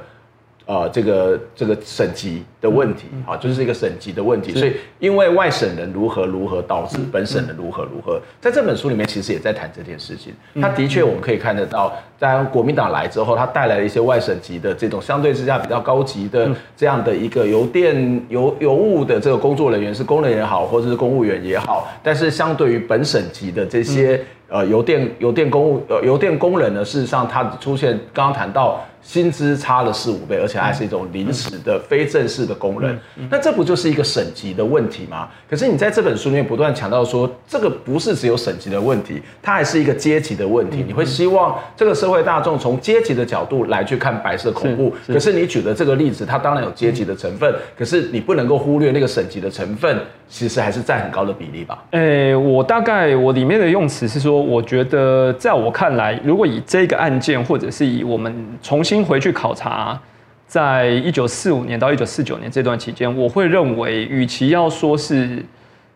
[0.65, 4.51] 呃，这个这个省级的问题啊，就是一个省级的问题。
[4.51, 10.33] 所以，因为外省人如何如何导致本省人如何如何，在这本书里面其实也在谈这件事情。
[10.59, 28.83] 他的确，我们可以看得到，在国民党来之后，他带来了一些外省籍的这种相对之下比较高级的这样的一个邮电邮邮务的这个工作人员，是工人也好，或者是公务员也好，但是相对于本省级的这些呃邮电邮电公务呃邮电工人呢，事实上他出现刚刚谈到。
[29.05, 35.29] 薪资差了四五倍，而且还是一种临时的、非正式的工人，那这不就是一个省级的问题吗？
[35.47, 40.83] 可是你在这本书里面不断强调说，这个不是只有省级的问题，它还是一个阶级的问题。
[40.87, 51.77] 你会希望这个社会大众从阶级的角度来去看白色恐怖，可是你举的这个例子，它当然有阶级的成分，可是你不能够忽略那个省级的成分，其实还是占很高的比例吧？
[51.91, 59.99] 诶，我大概我里面的用词是说，我觉得在我看来，如果以这个案件，或者是以我们重新回去考察，
[60.47, 65.43] 在一九四五年到一九四九年这段期间，我会认为，与其要说是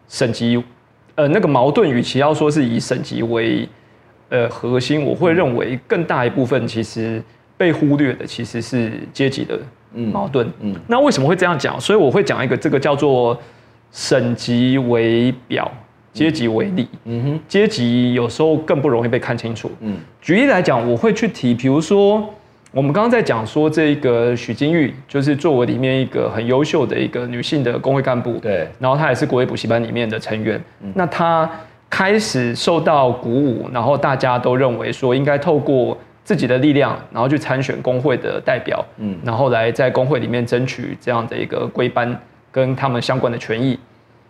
[0.08, 0.62] 省级，
[1.15, 3.67] 呃，那个矛盾，与其要说是以省级为
[4.30, 7.21] 呃核心，我会认为更大一部分其实
[7.58, 9.60] 被忽略的其实是阶级的
[9.93, 10.47] 矛盾。
[10.62, 11.80] 嗯，嗯，那为什么会这样讲？
[11.80, 13.39] 所以我会讲一个这个叫做
[13.91, 15.71] 省级为表，
[16.19, 16.88] 阶级为例。
[17.05, 19.71] 嗯哼，阶级有时候更不容易被看清楚。
[19.79, 22.27] 嗯，举例来讲，我会去提，比如说。
[22.71, 30.62] 我们刚刚在讲说，这个许金玉就是作为里面一个很优秀的一个女性的工会干部，对，然后她也是国卫补习班里面的成员。
[30.93, 31.49] 那她
[31.89, 42.15] 开始受到鼓舞，然后大家都认为说应该透过自己的力量，然后去参选工会的代表，嗯，然后来在工会里面争取这样的一个归班
[42.51, 43.79] 跟他们相关的权益。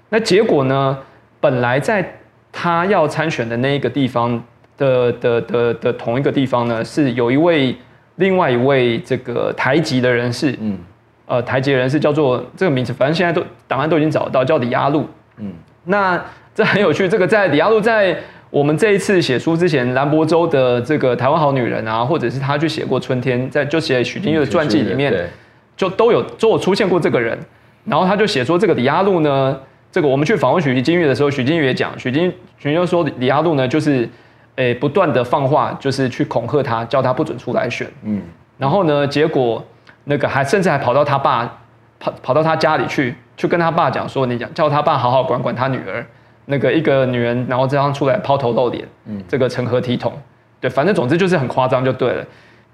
[0.07, 0.97] 那结果呢，
[1.39, 2.19] 本来在
[2.51, 4.43] 他要参选的那一个地方
[4.77, 7.75] 的的的的同一个地方呢，是有一位。
[8.15, 10.77] 另外一位这个台籍的人士，嗯，
[11.25, 15.53] 呃，台籍人士叫做这个名字，反正现在都档案都已经找到，叫李亚路，嗯，
[15.85, 16.21] 那
[16.53, 18.17] 这很有趣，这个在李亚路在
[18.49, 25.29] 我们这一次写书之前，兰博州的这个台湾好女人啊，或者是他去写过春天，在就写许金玉的传记里面，
[25.77, 27.39] 就都有都有出现过这个人，
[27.85, 29.57] 然后他就写说这个李亚路呢，
[29.91, 34.07] 这个我们去访问许金玉的时候，许金玉也讲，许金许金玉说李阿路呢就是，
[34.55, 37.87] 诶不断的放话，就是去恐吓他，叫他不准出来选。
[38.03, 38.21] 嗯，
[38.59, 39.65] 然后呢，结果
[40.03, 41.57] 那个还甚至还跑到他爸
[41.99, 46.05] 跑跑到他家里去，去跟他爸讲说，你讲叫他爸好好管管他女儿，
[46.45, 50.13] 那个一个女人，然后这样出来抛头露脸，嗯，这个成何体统？
[50.59, 52.23] 对，反正总之就是很夸张就对了。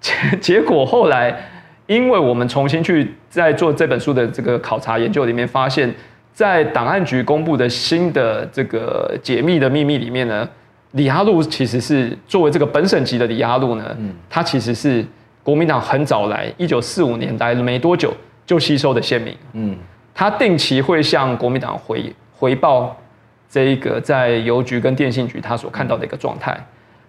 [0.02, 1.34] 结结果后来，
[1.88, 5.96] 因为我们重新去在做这本书的这个考察研究里面发现。
[6.36, 10.46] 在档案局公布的新的这个解密的秘密里面呢，
[10.92, 15.04] 李哈路其实是作为这个本省籍的李哈路呢，嗯，他其实是
[15.42, 18.14] 国民党很早来，一九四五年来了没多久
[18.46, 19.78] 就吸收的县民，嗯，
[20.14, 22.94] 他定期会向国民党回回报
[23.50, 26.54] 这一个在邮局跟电信局他所看到的一个状态。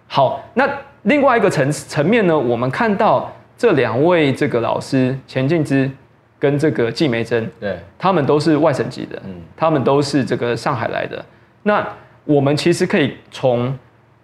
[0.07, 0.65] 好，那
[1.03, 5.91] 另外一个层层面呢，我们看到这两位这个老师钱进之。
[6.39, 11.23] 跟这个季梅珍，对，他们都是外省籍的，嗯，他们都是这个上海来的。
[11.63, 11.83] 那
[12.25, 13.75] 我们其实可以从，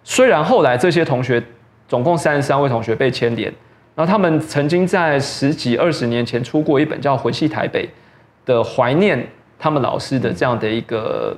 [0.04, 1.42] 虽然后来这些同学
[1.88, 3.52] 总共三十三位同学被牵连，
[3.96, 7.84] 然后他们曾经在十几二十年前出过一本叫《回系台北》
[8.46, 9.26] 的怀念
[9.58, 11.36] 他们老师的这样的一个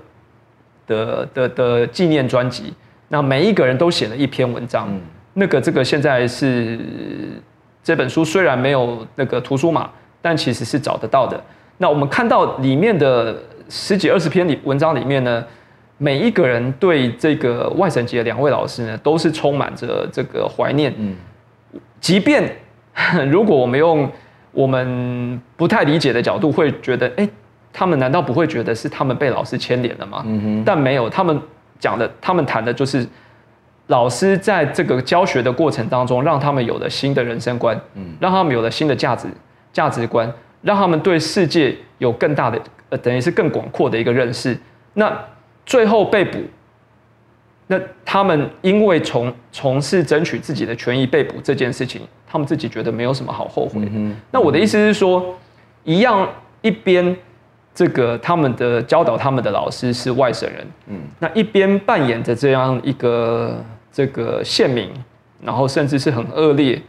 [0.86, 2.74] 的的的纪念专辑。
[3.08, 5.00] 那每一个人都写了一篇文章，嗯，
[5.32, 6.78] 那个这个现在是
[7.82, 9.90] 这本书虽然没有那个图书码。
[10.26, 11.40] 但其实是找得到的。
[11.78, 15.44] 那我们看到里面的十几二十篇里文章里面呢，
[15.98, 20.92] 每一个人对这个外省籍的两位老师呢，都是充满着这个怀念。
[20.98, 21.14] 嗯，
[22.00, 22.42] 即便
[23.30, 24.10] 如果我们用
[24.50, 27.28] 我们不太理解的角度，会觉得，哎，
[27.72, 30.24] 他们难道不会觉得是他们被老师牵连了吗？
[30.26, 30.62] 嗯哼。
[30.66, 31.40] 但没有，他们
[31.78, 33.06] 讲的，他们谈的就是
[33.88, 39.28] 老师在这个教学的过程当中，让他们有了新的人生观，嗯，让他们有了新的价值。
[39.76, 42.58] 价值观让他们对世界有更大的
[42.88, 44.56] 呃，等于是更广阔的一个认识。
[44.94, 45.12] 那
[45.66, 46.38] 最后被捕，
[47.66, 53.90] 那他们因为从从事争取自己的权益被捕这件事情，他们自己觉得没有什么好后悔的。
[53.92, 55.36] 嗯、那我的意思是说，
[55.84, 56.26] 一样
[56.62, 57.14] 一边
[57.74, 63.62] 这个他们的教导他们的老师是外省人，嗯，那一边扮演着这样一个
[63.92, 64.90] 这个县民，
[65.42, 66.80] 然后甚至是很恶劣。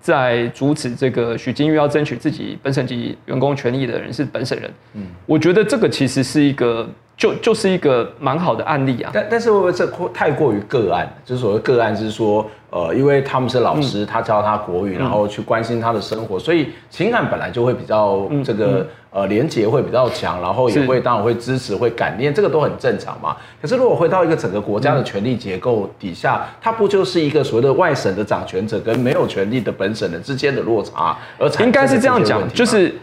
[0.00, 9.10] 在阻止这个许金玉要争取自己本省籍员工权益的人是本省人，嗯，我觉得这个其实是一个就就是一个蛮好的案例啊。
[9.12, 11.06] 但但是会不会这太过于个案？
[11.24, 18.86] 就是所谓个案，就是说，呃，因为他们是老师，他教他国语，然后去关心他的生活，所以情感本来就会比较这个。
[19.12, 23.36] 呃，连结会比较强，然后也会当然会支持、会感念，这个都很正常嘛。
[23.60, 31.18] 可是如果回到一个整个国家的权力结构底下，它不就是一个所谓的外省的掌权者跟没有权力的本省人之间的落差？
[31.38, 32.94] 而应该是这样讲，就是，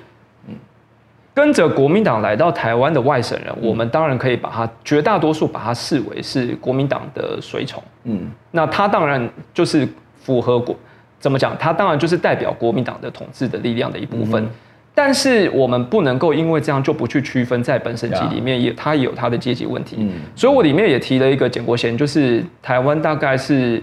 [1.38, 7.84] 跟着国民党来到台湾的外省人，我们当然可以把他绝大多数把他视为是国民党的随从。
[8.06, 10.76] 嗯，那他当然就是符合国，
[11.20, 11.56] 怎么讲？
[11.60, 14.50] 他当然就是代表国民党的统治的力量的一部分。
[14.96, 19.98] 但是我们不能够因为这样就不去区分，在本省籍里面也他也有他的阶级问题。
[20.00, 23.80] 嗯，所以我里面也提了一个简国贤，就是台湾大概是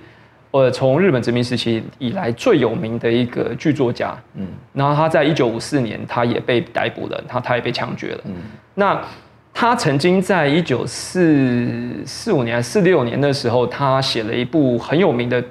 [0.55, 4.17] 呃从日本殖民时期以来最有名的一个剧作家。
[4.35, 8.21] 嗯，然后他在一九五四年他也被逮捕了，他他也被枪决了。
[8.27, 8.35] 嗯，
[8.75, 9.03] 那
[9.53, 11.69] 他曾经在一九四
[12.07, 15.43] 四五年四六年的时候，他写了一部很有名的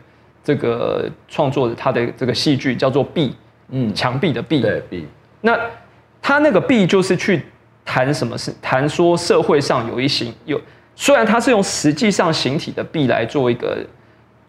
[0.41, 3.29] 这个创作的他的这个戏剧叫做《壁》，
[3.71, 5.05] 嗯，墙壁的壁，对壁。
[5.41, 5.59] 那
[6.21, 7.41] 他那个壁就是去
[7.83, 8.55] 谈什么事？
[8.61, 10.57] 谈说社会上有一形有，
[10.95, 13.85] 虽然他是用实际上形体的壁来做一个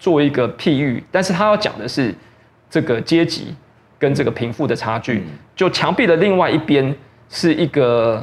[0.05, 2.15] 做一个譬喻，但是他要讲的是
[2.69, 3.55] 这个阶级
[3.99, 5.25] 跟这个贫富的差距。
[5.57, 6.95] 就墙壁的另外一边
[7.31, 8.23] 是一个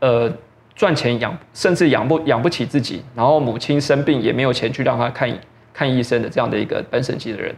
[0.00, 0.28] 呃
[0.74, 5.32] 赚钱养甚至养不养不起自己，然后母亲生病也没有钱去让他看
[5.72, 7.54] 看医生的这样的一个本省籍的人。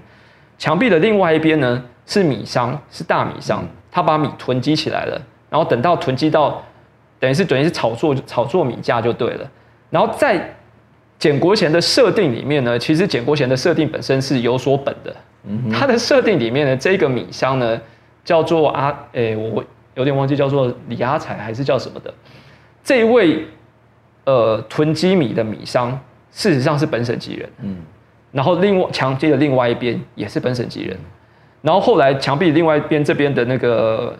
[0.58, 3.64] 墙壁的另外一边呢是米商，是大米商。
[3.90, 6.62] 他把米囤积起来了，然后等到囤积到，
[7.18, 9.50] 等于是等于是炒作炒作米价就对了。
[9.88, 10.54] 然后在
[11.18, 15.14] 简国贤的设定里面呢，其实简国贤的设定本身是有所本的。
[15.72, 17.80] 他的设定里面呢，这个米商呢
[18.24, 22.12] 叫做阿，诶、欸，我有点忘记叫做李阿财还是叫什么的。
[22.84, 23.44] 这一位
[24.24, 25.98] 呃囤积米的米商，
[26.30, 27.48] 事实上是本省籍人。
[27.62, 27.76] 嗯，
[28.30, 30.96] 然后另外墙壁的另外一边也是本省籍人。
[31.62, 34.16] 然后后来墙壁另外一边这边的那个，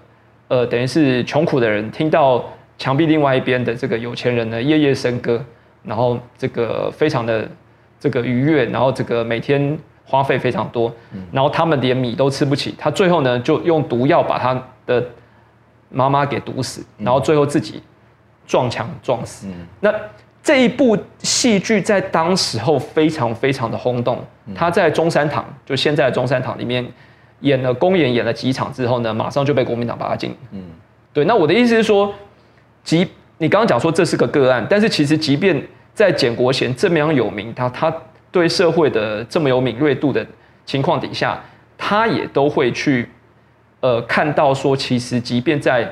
[0.49, 2.45] 呃，等于是穷苦的人，听到
[2.77, 5.45] 墙壁另外一边的这个有钱人呢，夜夜笙歌，
[5.83, 7.49] 然后这个非常的
[7.99, 10.93] 这个愉悦，然后这个每天花费非常多，
[11.33, 15.05] 然后他们连米都吃不起，他最后呢就用毒药把他的
[15.91, 17.83] 妈妈给毒死，然后最后自己
[18.47, 19.47] 撞墙撞死。
[19.49, 19.93] 嗯、那
[20.43, 24.19] 这一部戏剧在当时候非常非常的轰动。
[24.55, 26.83] 他在中山堂，就现在的中山堂里面
[27.41, 30.35] 演了公演，演了几场之后呢，马上就被国民党把他禁。
[30.53, 30.63] 嗯，
[31.13, 31.27] 对。
[31.27, 32.15] 那我的意思是说，
[32.83, 33.07] 即
[33.39, 35.61] 你刚刚讲说这是个个案，但是其实即便
[35.95, 37.93] 在简国贤这么样有名，他他
[38.31, 40.27] 对社会的这么有敏锐度的
[40.67, 41.43] 情况底下，
[41.77, 43.09] 他也都会去
[43.81, 45.89] 呃看到说，其实即便在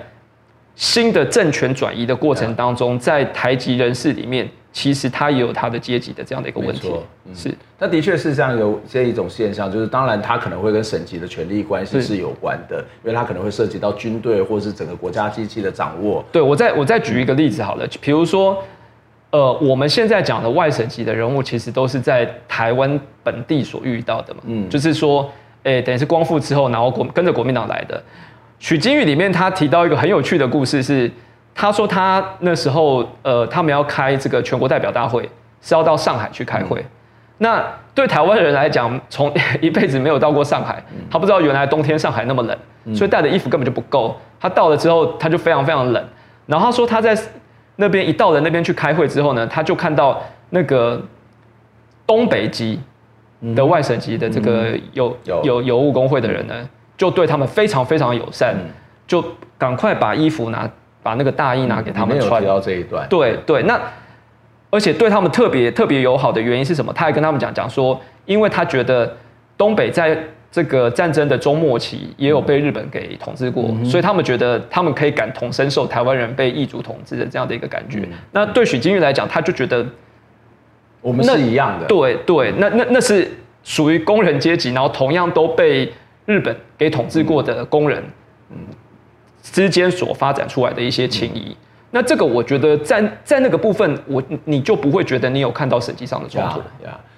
[0.74, 4.48] 新的政权转移的过程当中，在台籍人士里面。
[4.76, 6.92] 其实他也有他的阶级的这样的一个问题，
[7.24, 16.22] 嗯、是，那的确是这样，有这一种现象，就是当然他可能会跟省级的权力关系是有关的，因为他可能会涉及到军队或是整个国家机器的掌握。
[16.30, 18.62] 对，我再我再举一个例子好了，比如说，
[19.30, 28.02] 呃，我们现在讲的外省籍的人物，其实都是在台湾本地所遇到的嘛，嗯，就是说，哎，等于是光复之后，然后国跟着国民党来的。
[28.58, 31.10] 许金玉里面他提到一个很有趣的故事是。
[31.58, 35.26] 他说他那时候，呃，他们要开这个全国代表大会，
[35.62, 36.78] 是要到上海去开会。
[36.80, 36.84] 嗯、
[37.38, 39.32] 那对台湾人来讲，从
[39.62, 42.54] 一辈子没有到过上海，嗯、他不知道原来冬天上海那么冷，
[42.84, 44.14] 嗯、所以带的衣服根本就不够。
[44.38, 46.08] 他到了之后，他就非常非常冷。
[46.44, 47.16] 然后他说他在
[47.76, 51.00] 那边一到了那边去开会之后呢，他就看到那个
[52.06, 52.78] 东北籍
[53.54, 56.54] 的外省籍的这个有有有务工会的人呢，
[56.98, 58.68] 就对他们非常非常友善，嗯、
[59.06, 59.24] 就
[59.56, 60.68] 赶快把衣服拿。
[61.06, 62.42] 把那个大衣拿给他们穿。
[62.42, 63.06] 没有提到这一段。
[63.08, 63.80] 对对，那
[64.70, 66.92] 而且对他们特别特别友好的原因是什么？
[66.92, 69.16] 他还跟他们讲讲说，因为他觉得
[69.56, 70.18] 东北在
[70.50, 78.00] 这个战争的中末期也有被日本给统治过，嗯、所以他们觉得他们可以感同身受台湾人被异族统治的这样的一个感觉。
[78.00, 79.86] 嗯、那对许金玉来讲，他就觉得
[81.00, 81.86] 我们是一样的。
[81.86, 83.30] 对对，那那那是
[83.62, 85.92] 属于工人阶级，然后同样都被
[86.24, 88.02] 日本给统治过的工人。
[88.50, 88.56] 嗯。
[89.52, 91.56] 之间所发展出来的一些情谊，
[91.90, 96.60] 那这个我觉得在在那个部分，我你就不会觉得你有看到审计上的冲突。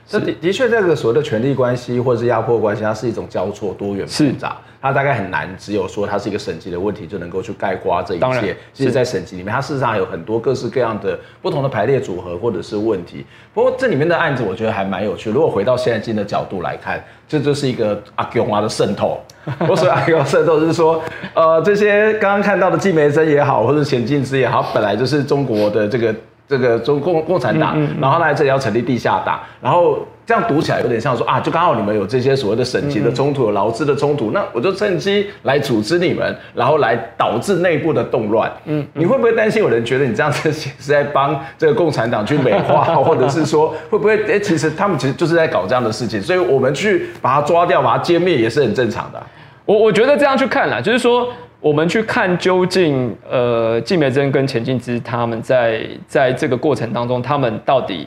[0.09, 4.57] 这的的确，这个所谓的权力关系或者是压迫关系，它是一种交错、多元、复杂。
[4.81, 8.57] 它大概很难，只有说它是一个省级的问题就能够去概括这一切。
[8.73, 13.27] 其实，在省级里面，它事实上有很多各式各样的不同的排列组合或者是问题。
[13.53, 15.31] 不过，这里面的案子我觉得还蛮有趣。
[15.31, 19.21] 如果回到现在今的角度来看，这就是一个阿 Q 啊的渗透。
[19.69, 21.03] 我说阿 Q 渗透是说，
[21.35, 26.15] 呃，这些刚刚看到的季梅珍也好，或者钱进之也好，本来就是中国的这个。
[26.49, 38.51] 这个中共共产党，然后来这里要成立地下党，然后这样读起来有点像说啊，就刚好你们有这些所谓的省级的冲突、有劳资的冲突，那我就趁机来组织你们，然后来导致内部的动乱。
[38.65, 49.23] 嗯，你会不会担心有人觉得你这样子是在帮这个共产党去美化， 或者是说会不会哎，其实他们其实就是在搞这样的事情，所以我们去把它抓掉、把它歼灭也是很正常的。
[49.67, 51.29] 我我觉得这样去看啦，就是说。
[51.61, 58.07] 我们去看究竟，呃，季美珍跟钱敬之他们在在这个过程当中，他们到底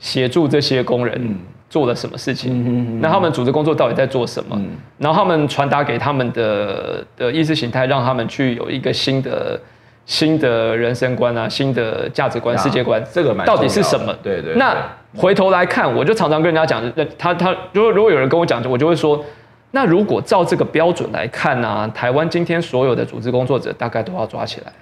[0.00, 1.38] 协助这些工人
[1.68, 2.52] 做了什么事情？
[2.52, 4.56] 嗯、那他们组织工作到底在做什么？
[4.58, 9.60] 嗯、然后他们传达给他们的的意识形态，让他们去有一个新的
[10.04, 14.12] 新的人生观啊，新的价值观、世界观，这个到底是什么？
[14.20, 14.56] 对对，对。
[14.56, 14.76] 那
[15.14, 16.82] 回头来看，我就常常跟人家讲，
[17.16, 19.24] 他他如果如果有人跟我讲，我就会说。
[19.72, 21.92] 那如果照这个标准来看呢、啊？
[21.94, 24.72] 台湾今天所有的组织工作者大概都要抓起来，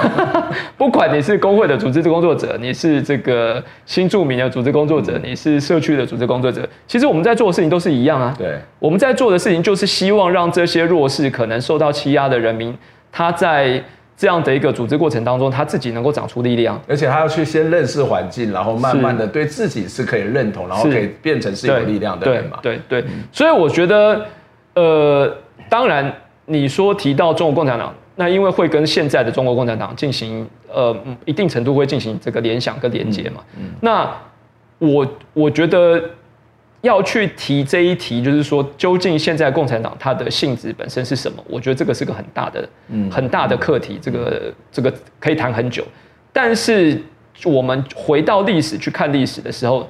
[0.76, 8.34] 不管你是工会的组织工作者，你是这个新住民的组织工作者，你是社区的组织工作者，其实我们在做的事情都是一样啊。
[8.36, 12.76] 对，我们在做的事情就是希望让这些弱势、可能受到欺压的人民，
[13.10, 13.82] 他在。
[14.20, 22.58] 这样的一个组织过程当中，他自己能够长出力量，而且他要去先认识环境，然后慢慢的对自己是可以认同，然后可以变成是有力量的人嘛。
[22.60, 23.02] 对对，
[23.32, 24.26] 所以我觉得，
[24.74, 25.34] 呃，
[25.70, 26.14] 当然
[26.44, 30.94] 你说提到中国共产党，那因为会跟现在的中国共产党进行呃
[31.24, 33.40] 一定程度会进行这个联想跟连接嘛。
[33.56, 34.06] 嗯，那
[34.78, 35.98] 我我觉得。
[36.82, 41.44] 要去提这一题，就是说，究竟现在共产党它的性质本身是什么？
[41.46, 45.84] 我觉得这个是个很大的、嗯、很大的课题，这个这个可以谈很久。
[46.32, 46.98] 但是
[47.44, 49.86] 我们回到历史去看历史的时候，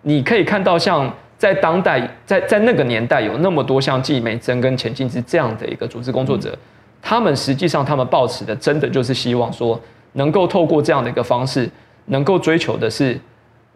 [0.00, 6.56] 你可以看到，像在当代，在在那个年代，有那么多像季美珍跟钱进之这样的一个组织工作者，
[7.02, 9.78] 他们实际上他们抱持的，真的就是希望说，
[10.14, 11.68] 能够透过这样的一个方式，
[12.06, 13.20] 能够追求的是。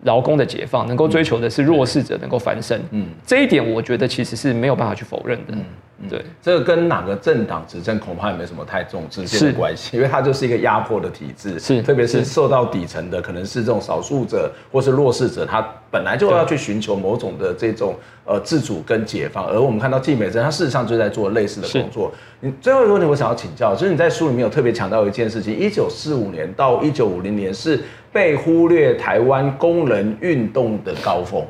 [0.04, 2.80] 劳工的解放，能够追求的是弱势者能够翻身。
[2.92, 5.54] 嗯，这一点我觉得其实是没有办法去否认的。
[6.02, 17.94] 嗯，对，这个跟哪个政党执政恐怕也没什么太重直接的关系，因为它就是一个压迫的体制，是，特别是受到底层的，可能是这种少数者或是弱势者，他本来就要去寻求某种的这种
[18.24, 22.12] 呃自主跟解放，而我们看到季美珍，她事实上就在做类似的工作。
[22.40, 27.80] 你最后一个问题，我想要请教，就是你在书里面有特别强调一件事情：一九四五年到一九五零年是
[28.14, 31.44] 被忽略台湾工人运动的高峰。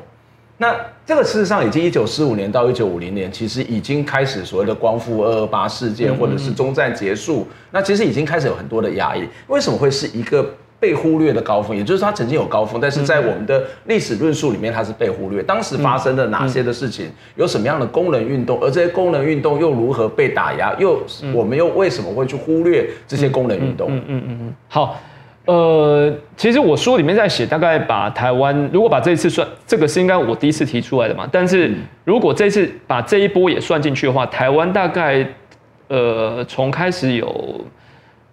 [0.57, 7.45] 那这个事实上，已经一九四五年到一九五零年，其实已经开始所谓的光复二二八事件，或者是中战结束。
[7.69, 9.21] 那其实已经开始有很多的压抑。
[9.45, 10.43] 为什么会是一个
[10.79, 11.77] 被忽略的高峰？
[11.77, 15.43] 也就是它曾经有高峰，但是在我们的历史论述里面，它是被忽略。
[15.43, 17.11] 当时发生了哪些的事情？
[17.35, 18.57] 有什么样的工人运动？
[18.59, 20.73] 而这些工人运动又如何被打压？
[20.79, 20.99] 又
[21.31, 23.89] 我们又为什么会去忽略这些工人运动？
[23.91, 24.55] 嗯嗯嗯嗯。
[24.67, 24.99] 好。
[25.45, 31.27] 呃，其实我书里面在写，大概把台湾，如果把这一次算，这个是应该我第一次提出来的嘛。
[31.31, 31.73] 但是
[32.03, 35.25] 如果这次把这一波也算进去的话，台湾大概，
[35.87, 37.61] 呃，从开始有，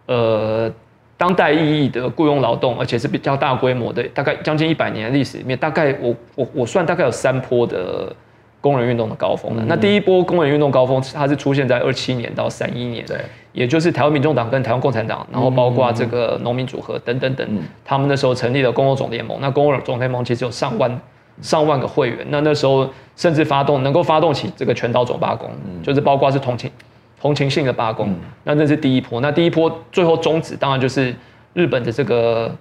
[0.06, 0.72] 呃，
[1.16, 8.14] 当代意义的雇佣劳动，而且是比较大规模的，大概将近一百年的历史里面，大概我我我算大概有三波的。
[8.62, 13.18] 工人运动的高峰的，那第一波工人运动高峰，它是出现在二七年到三一年，对，
[13.52, 17.46] 也就是台湾民众党跟台湾共产党，然后包括这个农民组合等等等，
[17.84, 19.36] 他们那时候成立了工农总联盟。
[19.40, 21.00] 那工人总联盟其实有上万
[21.40, 25.50] 上万个会员，那那时候甚至发动能够发动起这个全岛总罢工，
[25.82, 26.70] 就是包括是同情
[27.20, 28.14] 同情性的罢工。
[28.44, 31.12] 那那是第一波，那第一波最后终止，当然就是
[31.52, 32.54] 日本的这个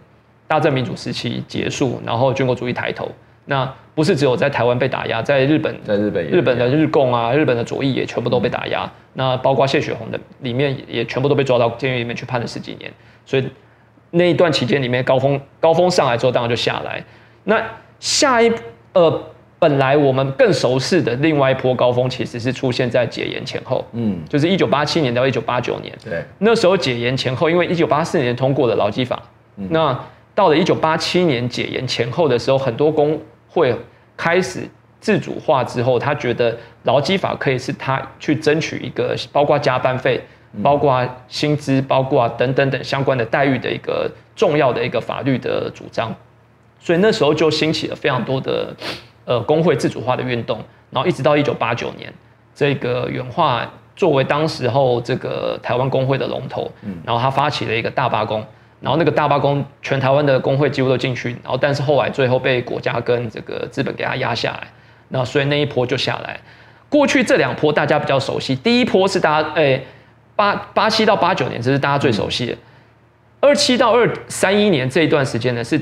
[0.47, 3.07] 大正民主时期结束，然后军国主义抬头。
[3.45, 8.89] 那不是只有在台湾被打压，在日本，在日本，日本的日共啊，日本的左翼也全部都被打压。
[9.13, 12.91] 那包括谢雪红的里面也全部都被抓到监狱里面去判了十几年。
[13.25, 13.45] 所以
[14.09, 17.03] 那一段期间里面高峰高峰上来之后，当然就下来。
[17.43, 17.61] 那
[17.99, 18.51] 下一
[18.93, 19.23] 呃，
[19.59, 25.93] 本来我们更熟悉的另外一波高峰，其实是出现在解严前后，嗯，就是一九八七年到一九八九年。
[26.03, 29.21] 对，那时候解严前后，因为一九八四年通过了劳基法，
[29.55, 29.97] 那
[30.33, 33.19] 到了一九八七年解严前后的时候，很多工
[33.53, 33.75] 会
[34.15, 34.67] 开始
[35.01, 40.23] 自主化之后，他觉得劳基法可以是他去争取一个包括加班费、
[40.63, 46.15] 包括薪资、包括等等等相关的待遇的一个重要的一个法律的主张，
[46.79, 48.73] 所以那时候就兴起了非常多的
[49.25, 52.13] 呃工会自主化的运动，然后一直到一九八九年，
[52.55, 56.71] 这个原化作为当时候这个台湾工会的龙头，
[57.03, 58.45] 然后他发起了一个大罢工。
[58.81, 64.67] 然后那个大罢工，全台湾的工会几乎都进去，然后但是后来最后被国家跟这个资本给它压下来，
[65.09, 66.39] 那所以那一波就下来。
[66.89, 69.85] 过去这两波大家比较熟悉，第一波是大家诶
[70.35, 72.57] 八八七到八九年，这是大家最熟悉的。
[73.39, 75.79] 二七到二三一年这一段时间呢，是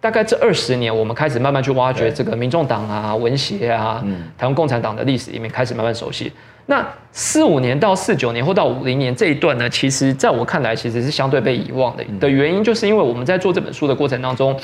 [0.00, 4.04] 大概这二十年，我们开始慢慢去挖掘这个民众党啊、文协啊、
[4.36, 6.32] 台湾共产党的历史里面，开始慢慢熟悉。
[6.66, 12.04] 那四五年到四九年或到五零年这一段呢，其实在我看来，其实是相对被遗忘的。
[12.20, 14.56] 的原因就是因为我们在做这本书的过程当中，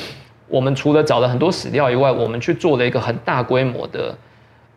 [0.47, 4.17] 我们除了找了很多史料以外，我们去做了一个很大规模的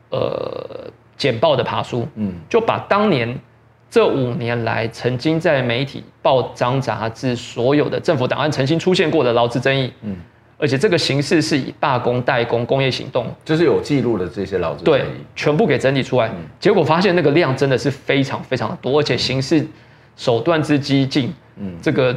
[0.10, 3.40] 呃简报的爬书，嗯，就把当年
[3.90, 10.18] 这五年来曾经在媒体、报章、杂志所有的政府档案曾经出现过的劳资争议，嗯。
[10.62, 15.04] 而且这个形式是以罢工、代工、工业行动，就是有记录的这些劳资对，
[15.36, 16.32] 全部给整理出来。
[16.60, 19.66] 结果发现那个量真的是非常非常的多，而且形式
[20.16, 22.16] 手段之激进，嗯，这个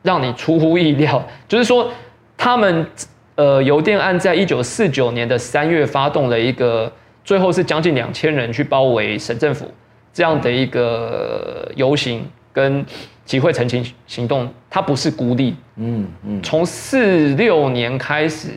[0.00, 1.22] 让你出乎意料。
[1.46, 1.90] 就是说，
[2.38, 2.86] 他们
[3.34, 6.90] 呃邮电案在一九四九年的三月发动了一个，
[7.22, 9.70] 最后是将近两千人去包围省政府
[10.10, 12.86] 这样的一个游行跟。
[13.26, 15.56] 集会陈情行动，它不是孤立。
[15.76, 18.48] 嗯嗯，从四六年开始，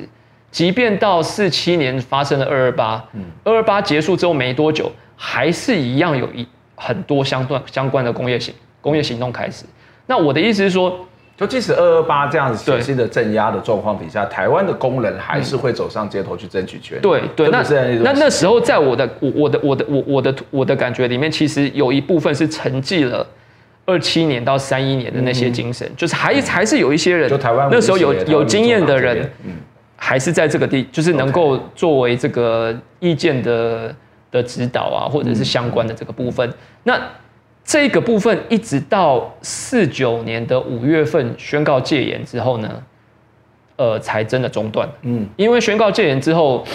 [0.52, 6.46] 即便到四七年发生了二二八，嗯，二二八结束之后没多久，还是一样有一
[6.76, 9.64] 很多相关相关的工业行工业行动开始。
[10.06, 11.00] 那我的意思是说，
[11.38, 17.02] 就即使二二八这样子血腥的镇压的状况底下，台湾的工人还是会走上街头去争取权利。
[17.02, 17.64] 对对，那
[18.04, 23.26] 那那时候在我的我我的我的我我的我的感觉里面，其实有一部分是沉寂了。
[23.88, 29.54] 二七年到三一年的那些精神，嗯、就是还还是有一些人，就台湾那时候有有经验的人，嗯，
[29.96, 33.96] 还是在这个地，就是能够作为这个意见的
[34.30, 36.50] 的指导啊，或者是相关的这个部分。
[36.50, 37.02] 嗯、那
[37.64, 42.84] 这个部分一直到四九年的五月份宣告戒严之后呢，
[43.78, 44.86] 呃，才真的中断。
[45.04, 46.66] 嗯，因为宣告戒严之后，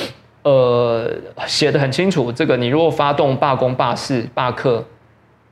[0.45, 1.11] 呃，
[1.47, 4.83] 写的很清楚，这个你如果发动罢工、罢市、罢课。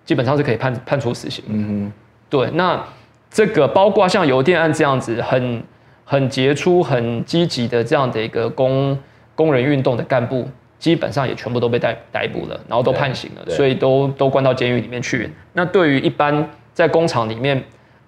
[0.04, 1.44] 基本上是可以判判处死刑。
[1.48, 1.92] 嗯哼，
[2.28, 2.82] 对，那
[3.30, 5.64] 这个包括像邮电案这样子很，很
[6.04, 8.98] 很杰出、很积极的这样的一个工
[9.36, 10.48] 工人运动的干部，
[10.78, 15.30] 基本上也全部都被逮逮捕了，然后都判刑了，所以都都关到监狱里面去。
[15.52, 17.62] 那对于一般在工厂里面，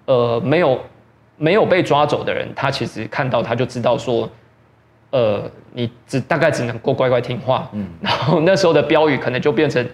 [0.07, 0.81] 呃，没有
[1.37, 4.29] 没有被抓走的人，他其实看到他就知道说，
[5.11, 7.69] 呃，你只大概只能够乖乖听话。
[7.73, 9.87] 嗯，然后那时候的标语可能就变成，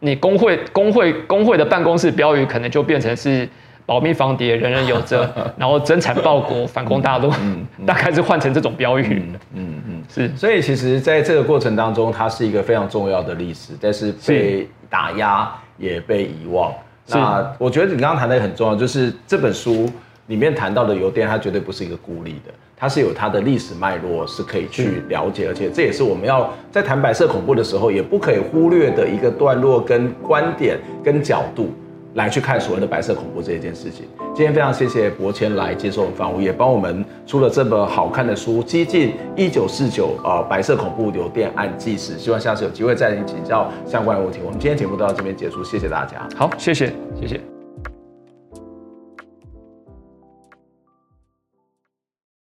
[0.00, 3.48] 你工会工会工会的办公室标语可能就变成是。
[3.88, 5.26] 保密防谍，人人有责。
[5.56, 9.22] 然后增产报国，反攻大陆，嗯 嗯、大概是换成这种标语。
[9.24, 10.28] 嗯嗯，嗯是。
[10.36, 16.70] 所以其实在这个过程当中，它是一个非常重要的历史，但是被打压也被遗忘。
[17.06, 19.90] 是那我觉得你刚刚谈的也很重要，就是这本书
[20.26, 31.70] 里面谈到的邮电，它绝对不是一个孤立的，它是有它的历史脉络是可以去了解，而且这也是我们要在谈白色恐怖的时候，也不可以忽略的一个段落、跟观点、跟角度。
[32.14, 34.06] 来去看所谓的白色恐怖这一件事情。
[34.34, 42.18] 今天非常谢谢柏谦来接受我们访问，也帮我们出了这么好看的书《激进一九四九》呃，白色恐怖邮电案纪实。
[42.18, 44.40] 希望下次有机会再请教相关的问题。
[44.42, 46.26] 我们今天节目都到这边结束，谢谢大家。
[46.34, 47.57] 好，谢谢，谢谢。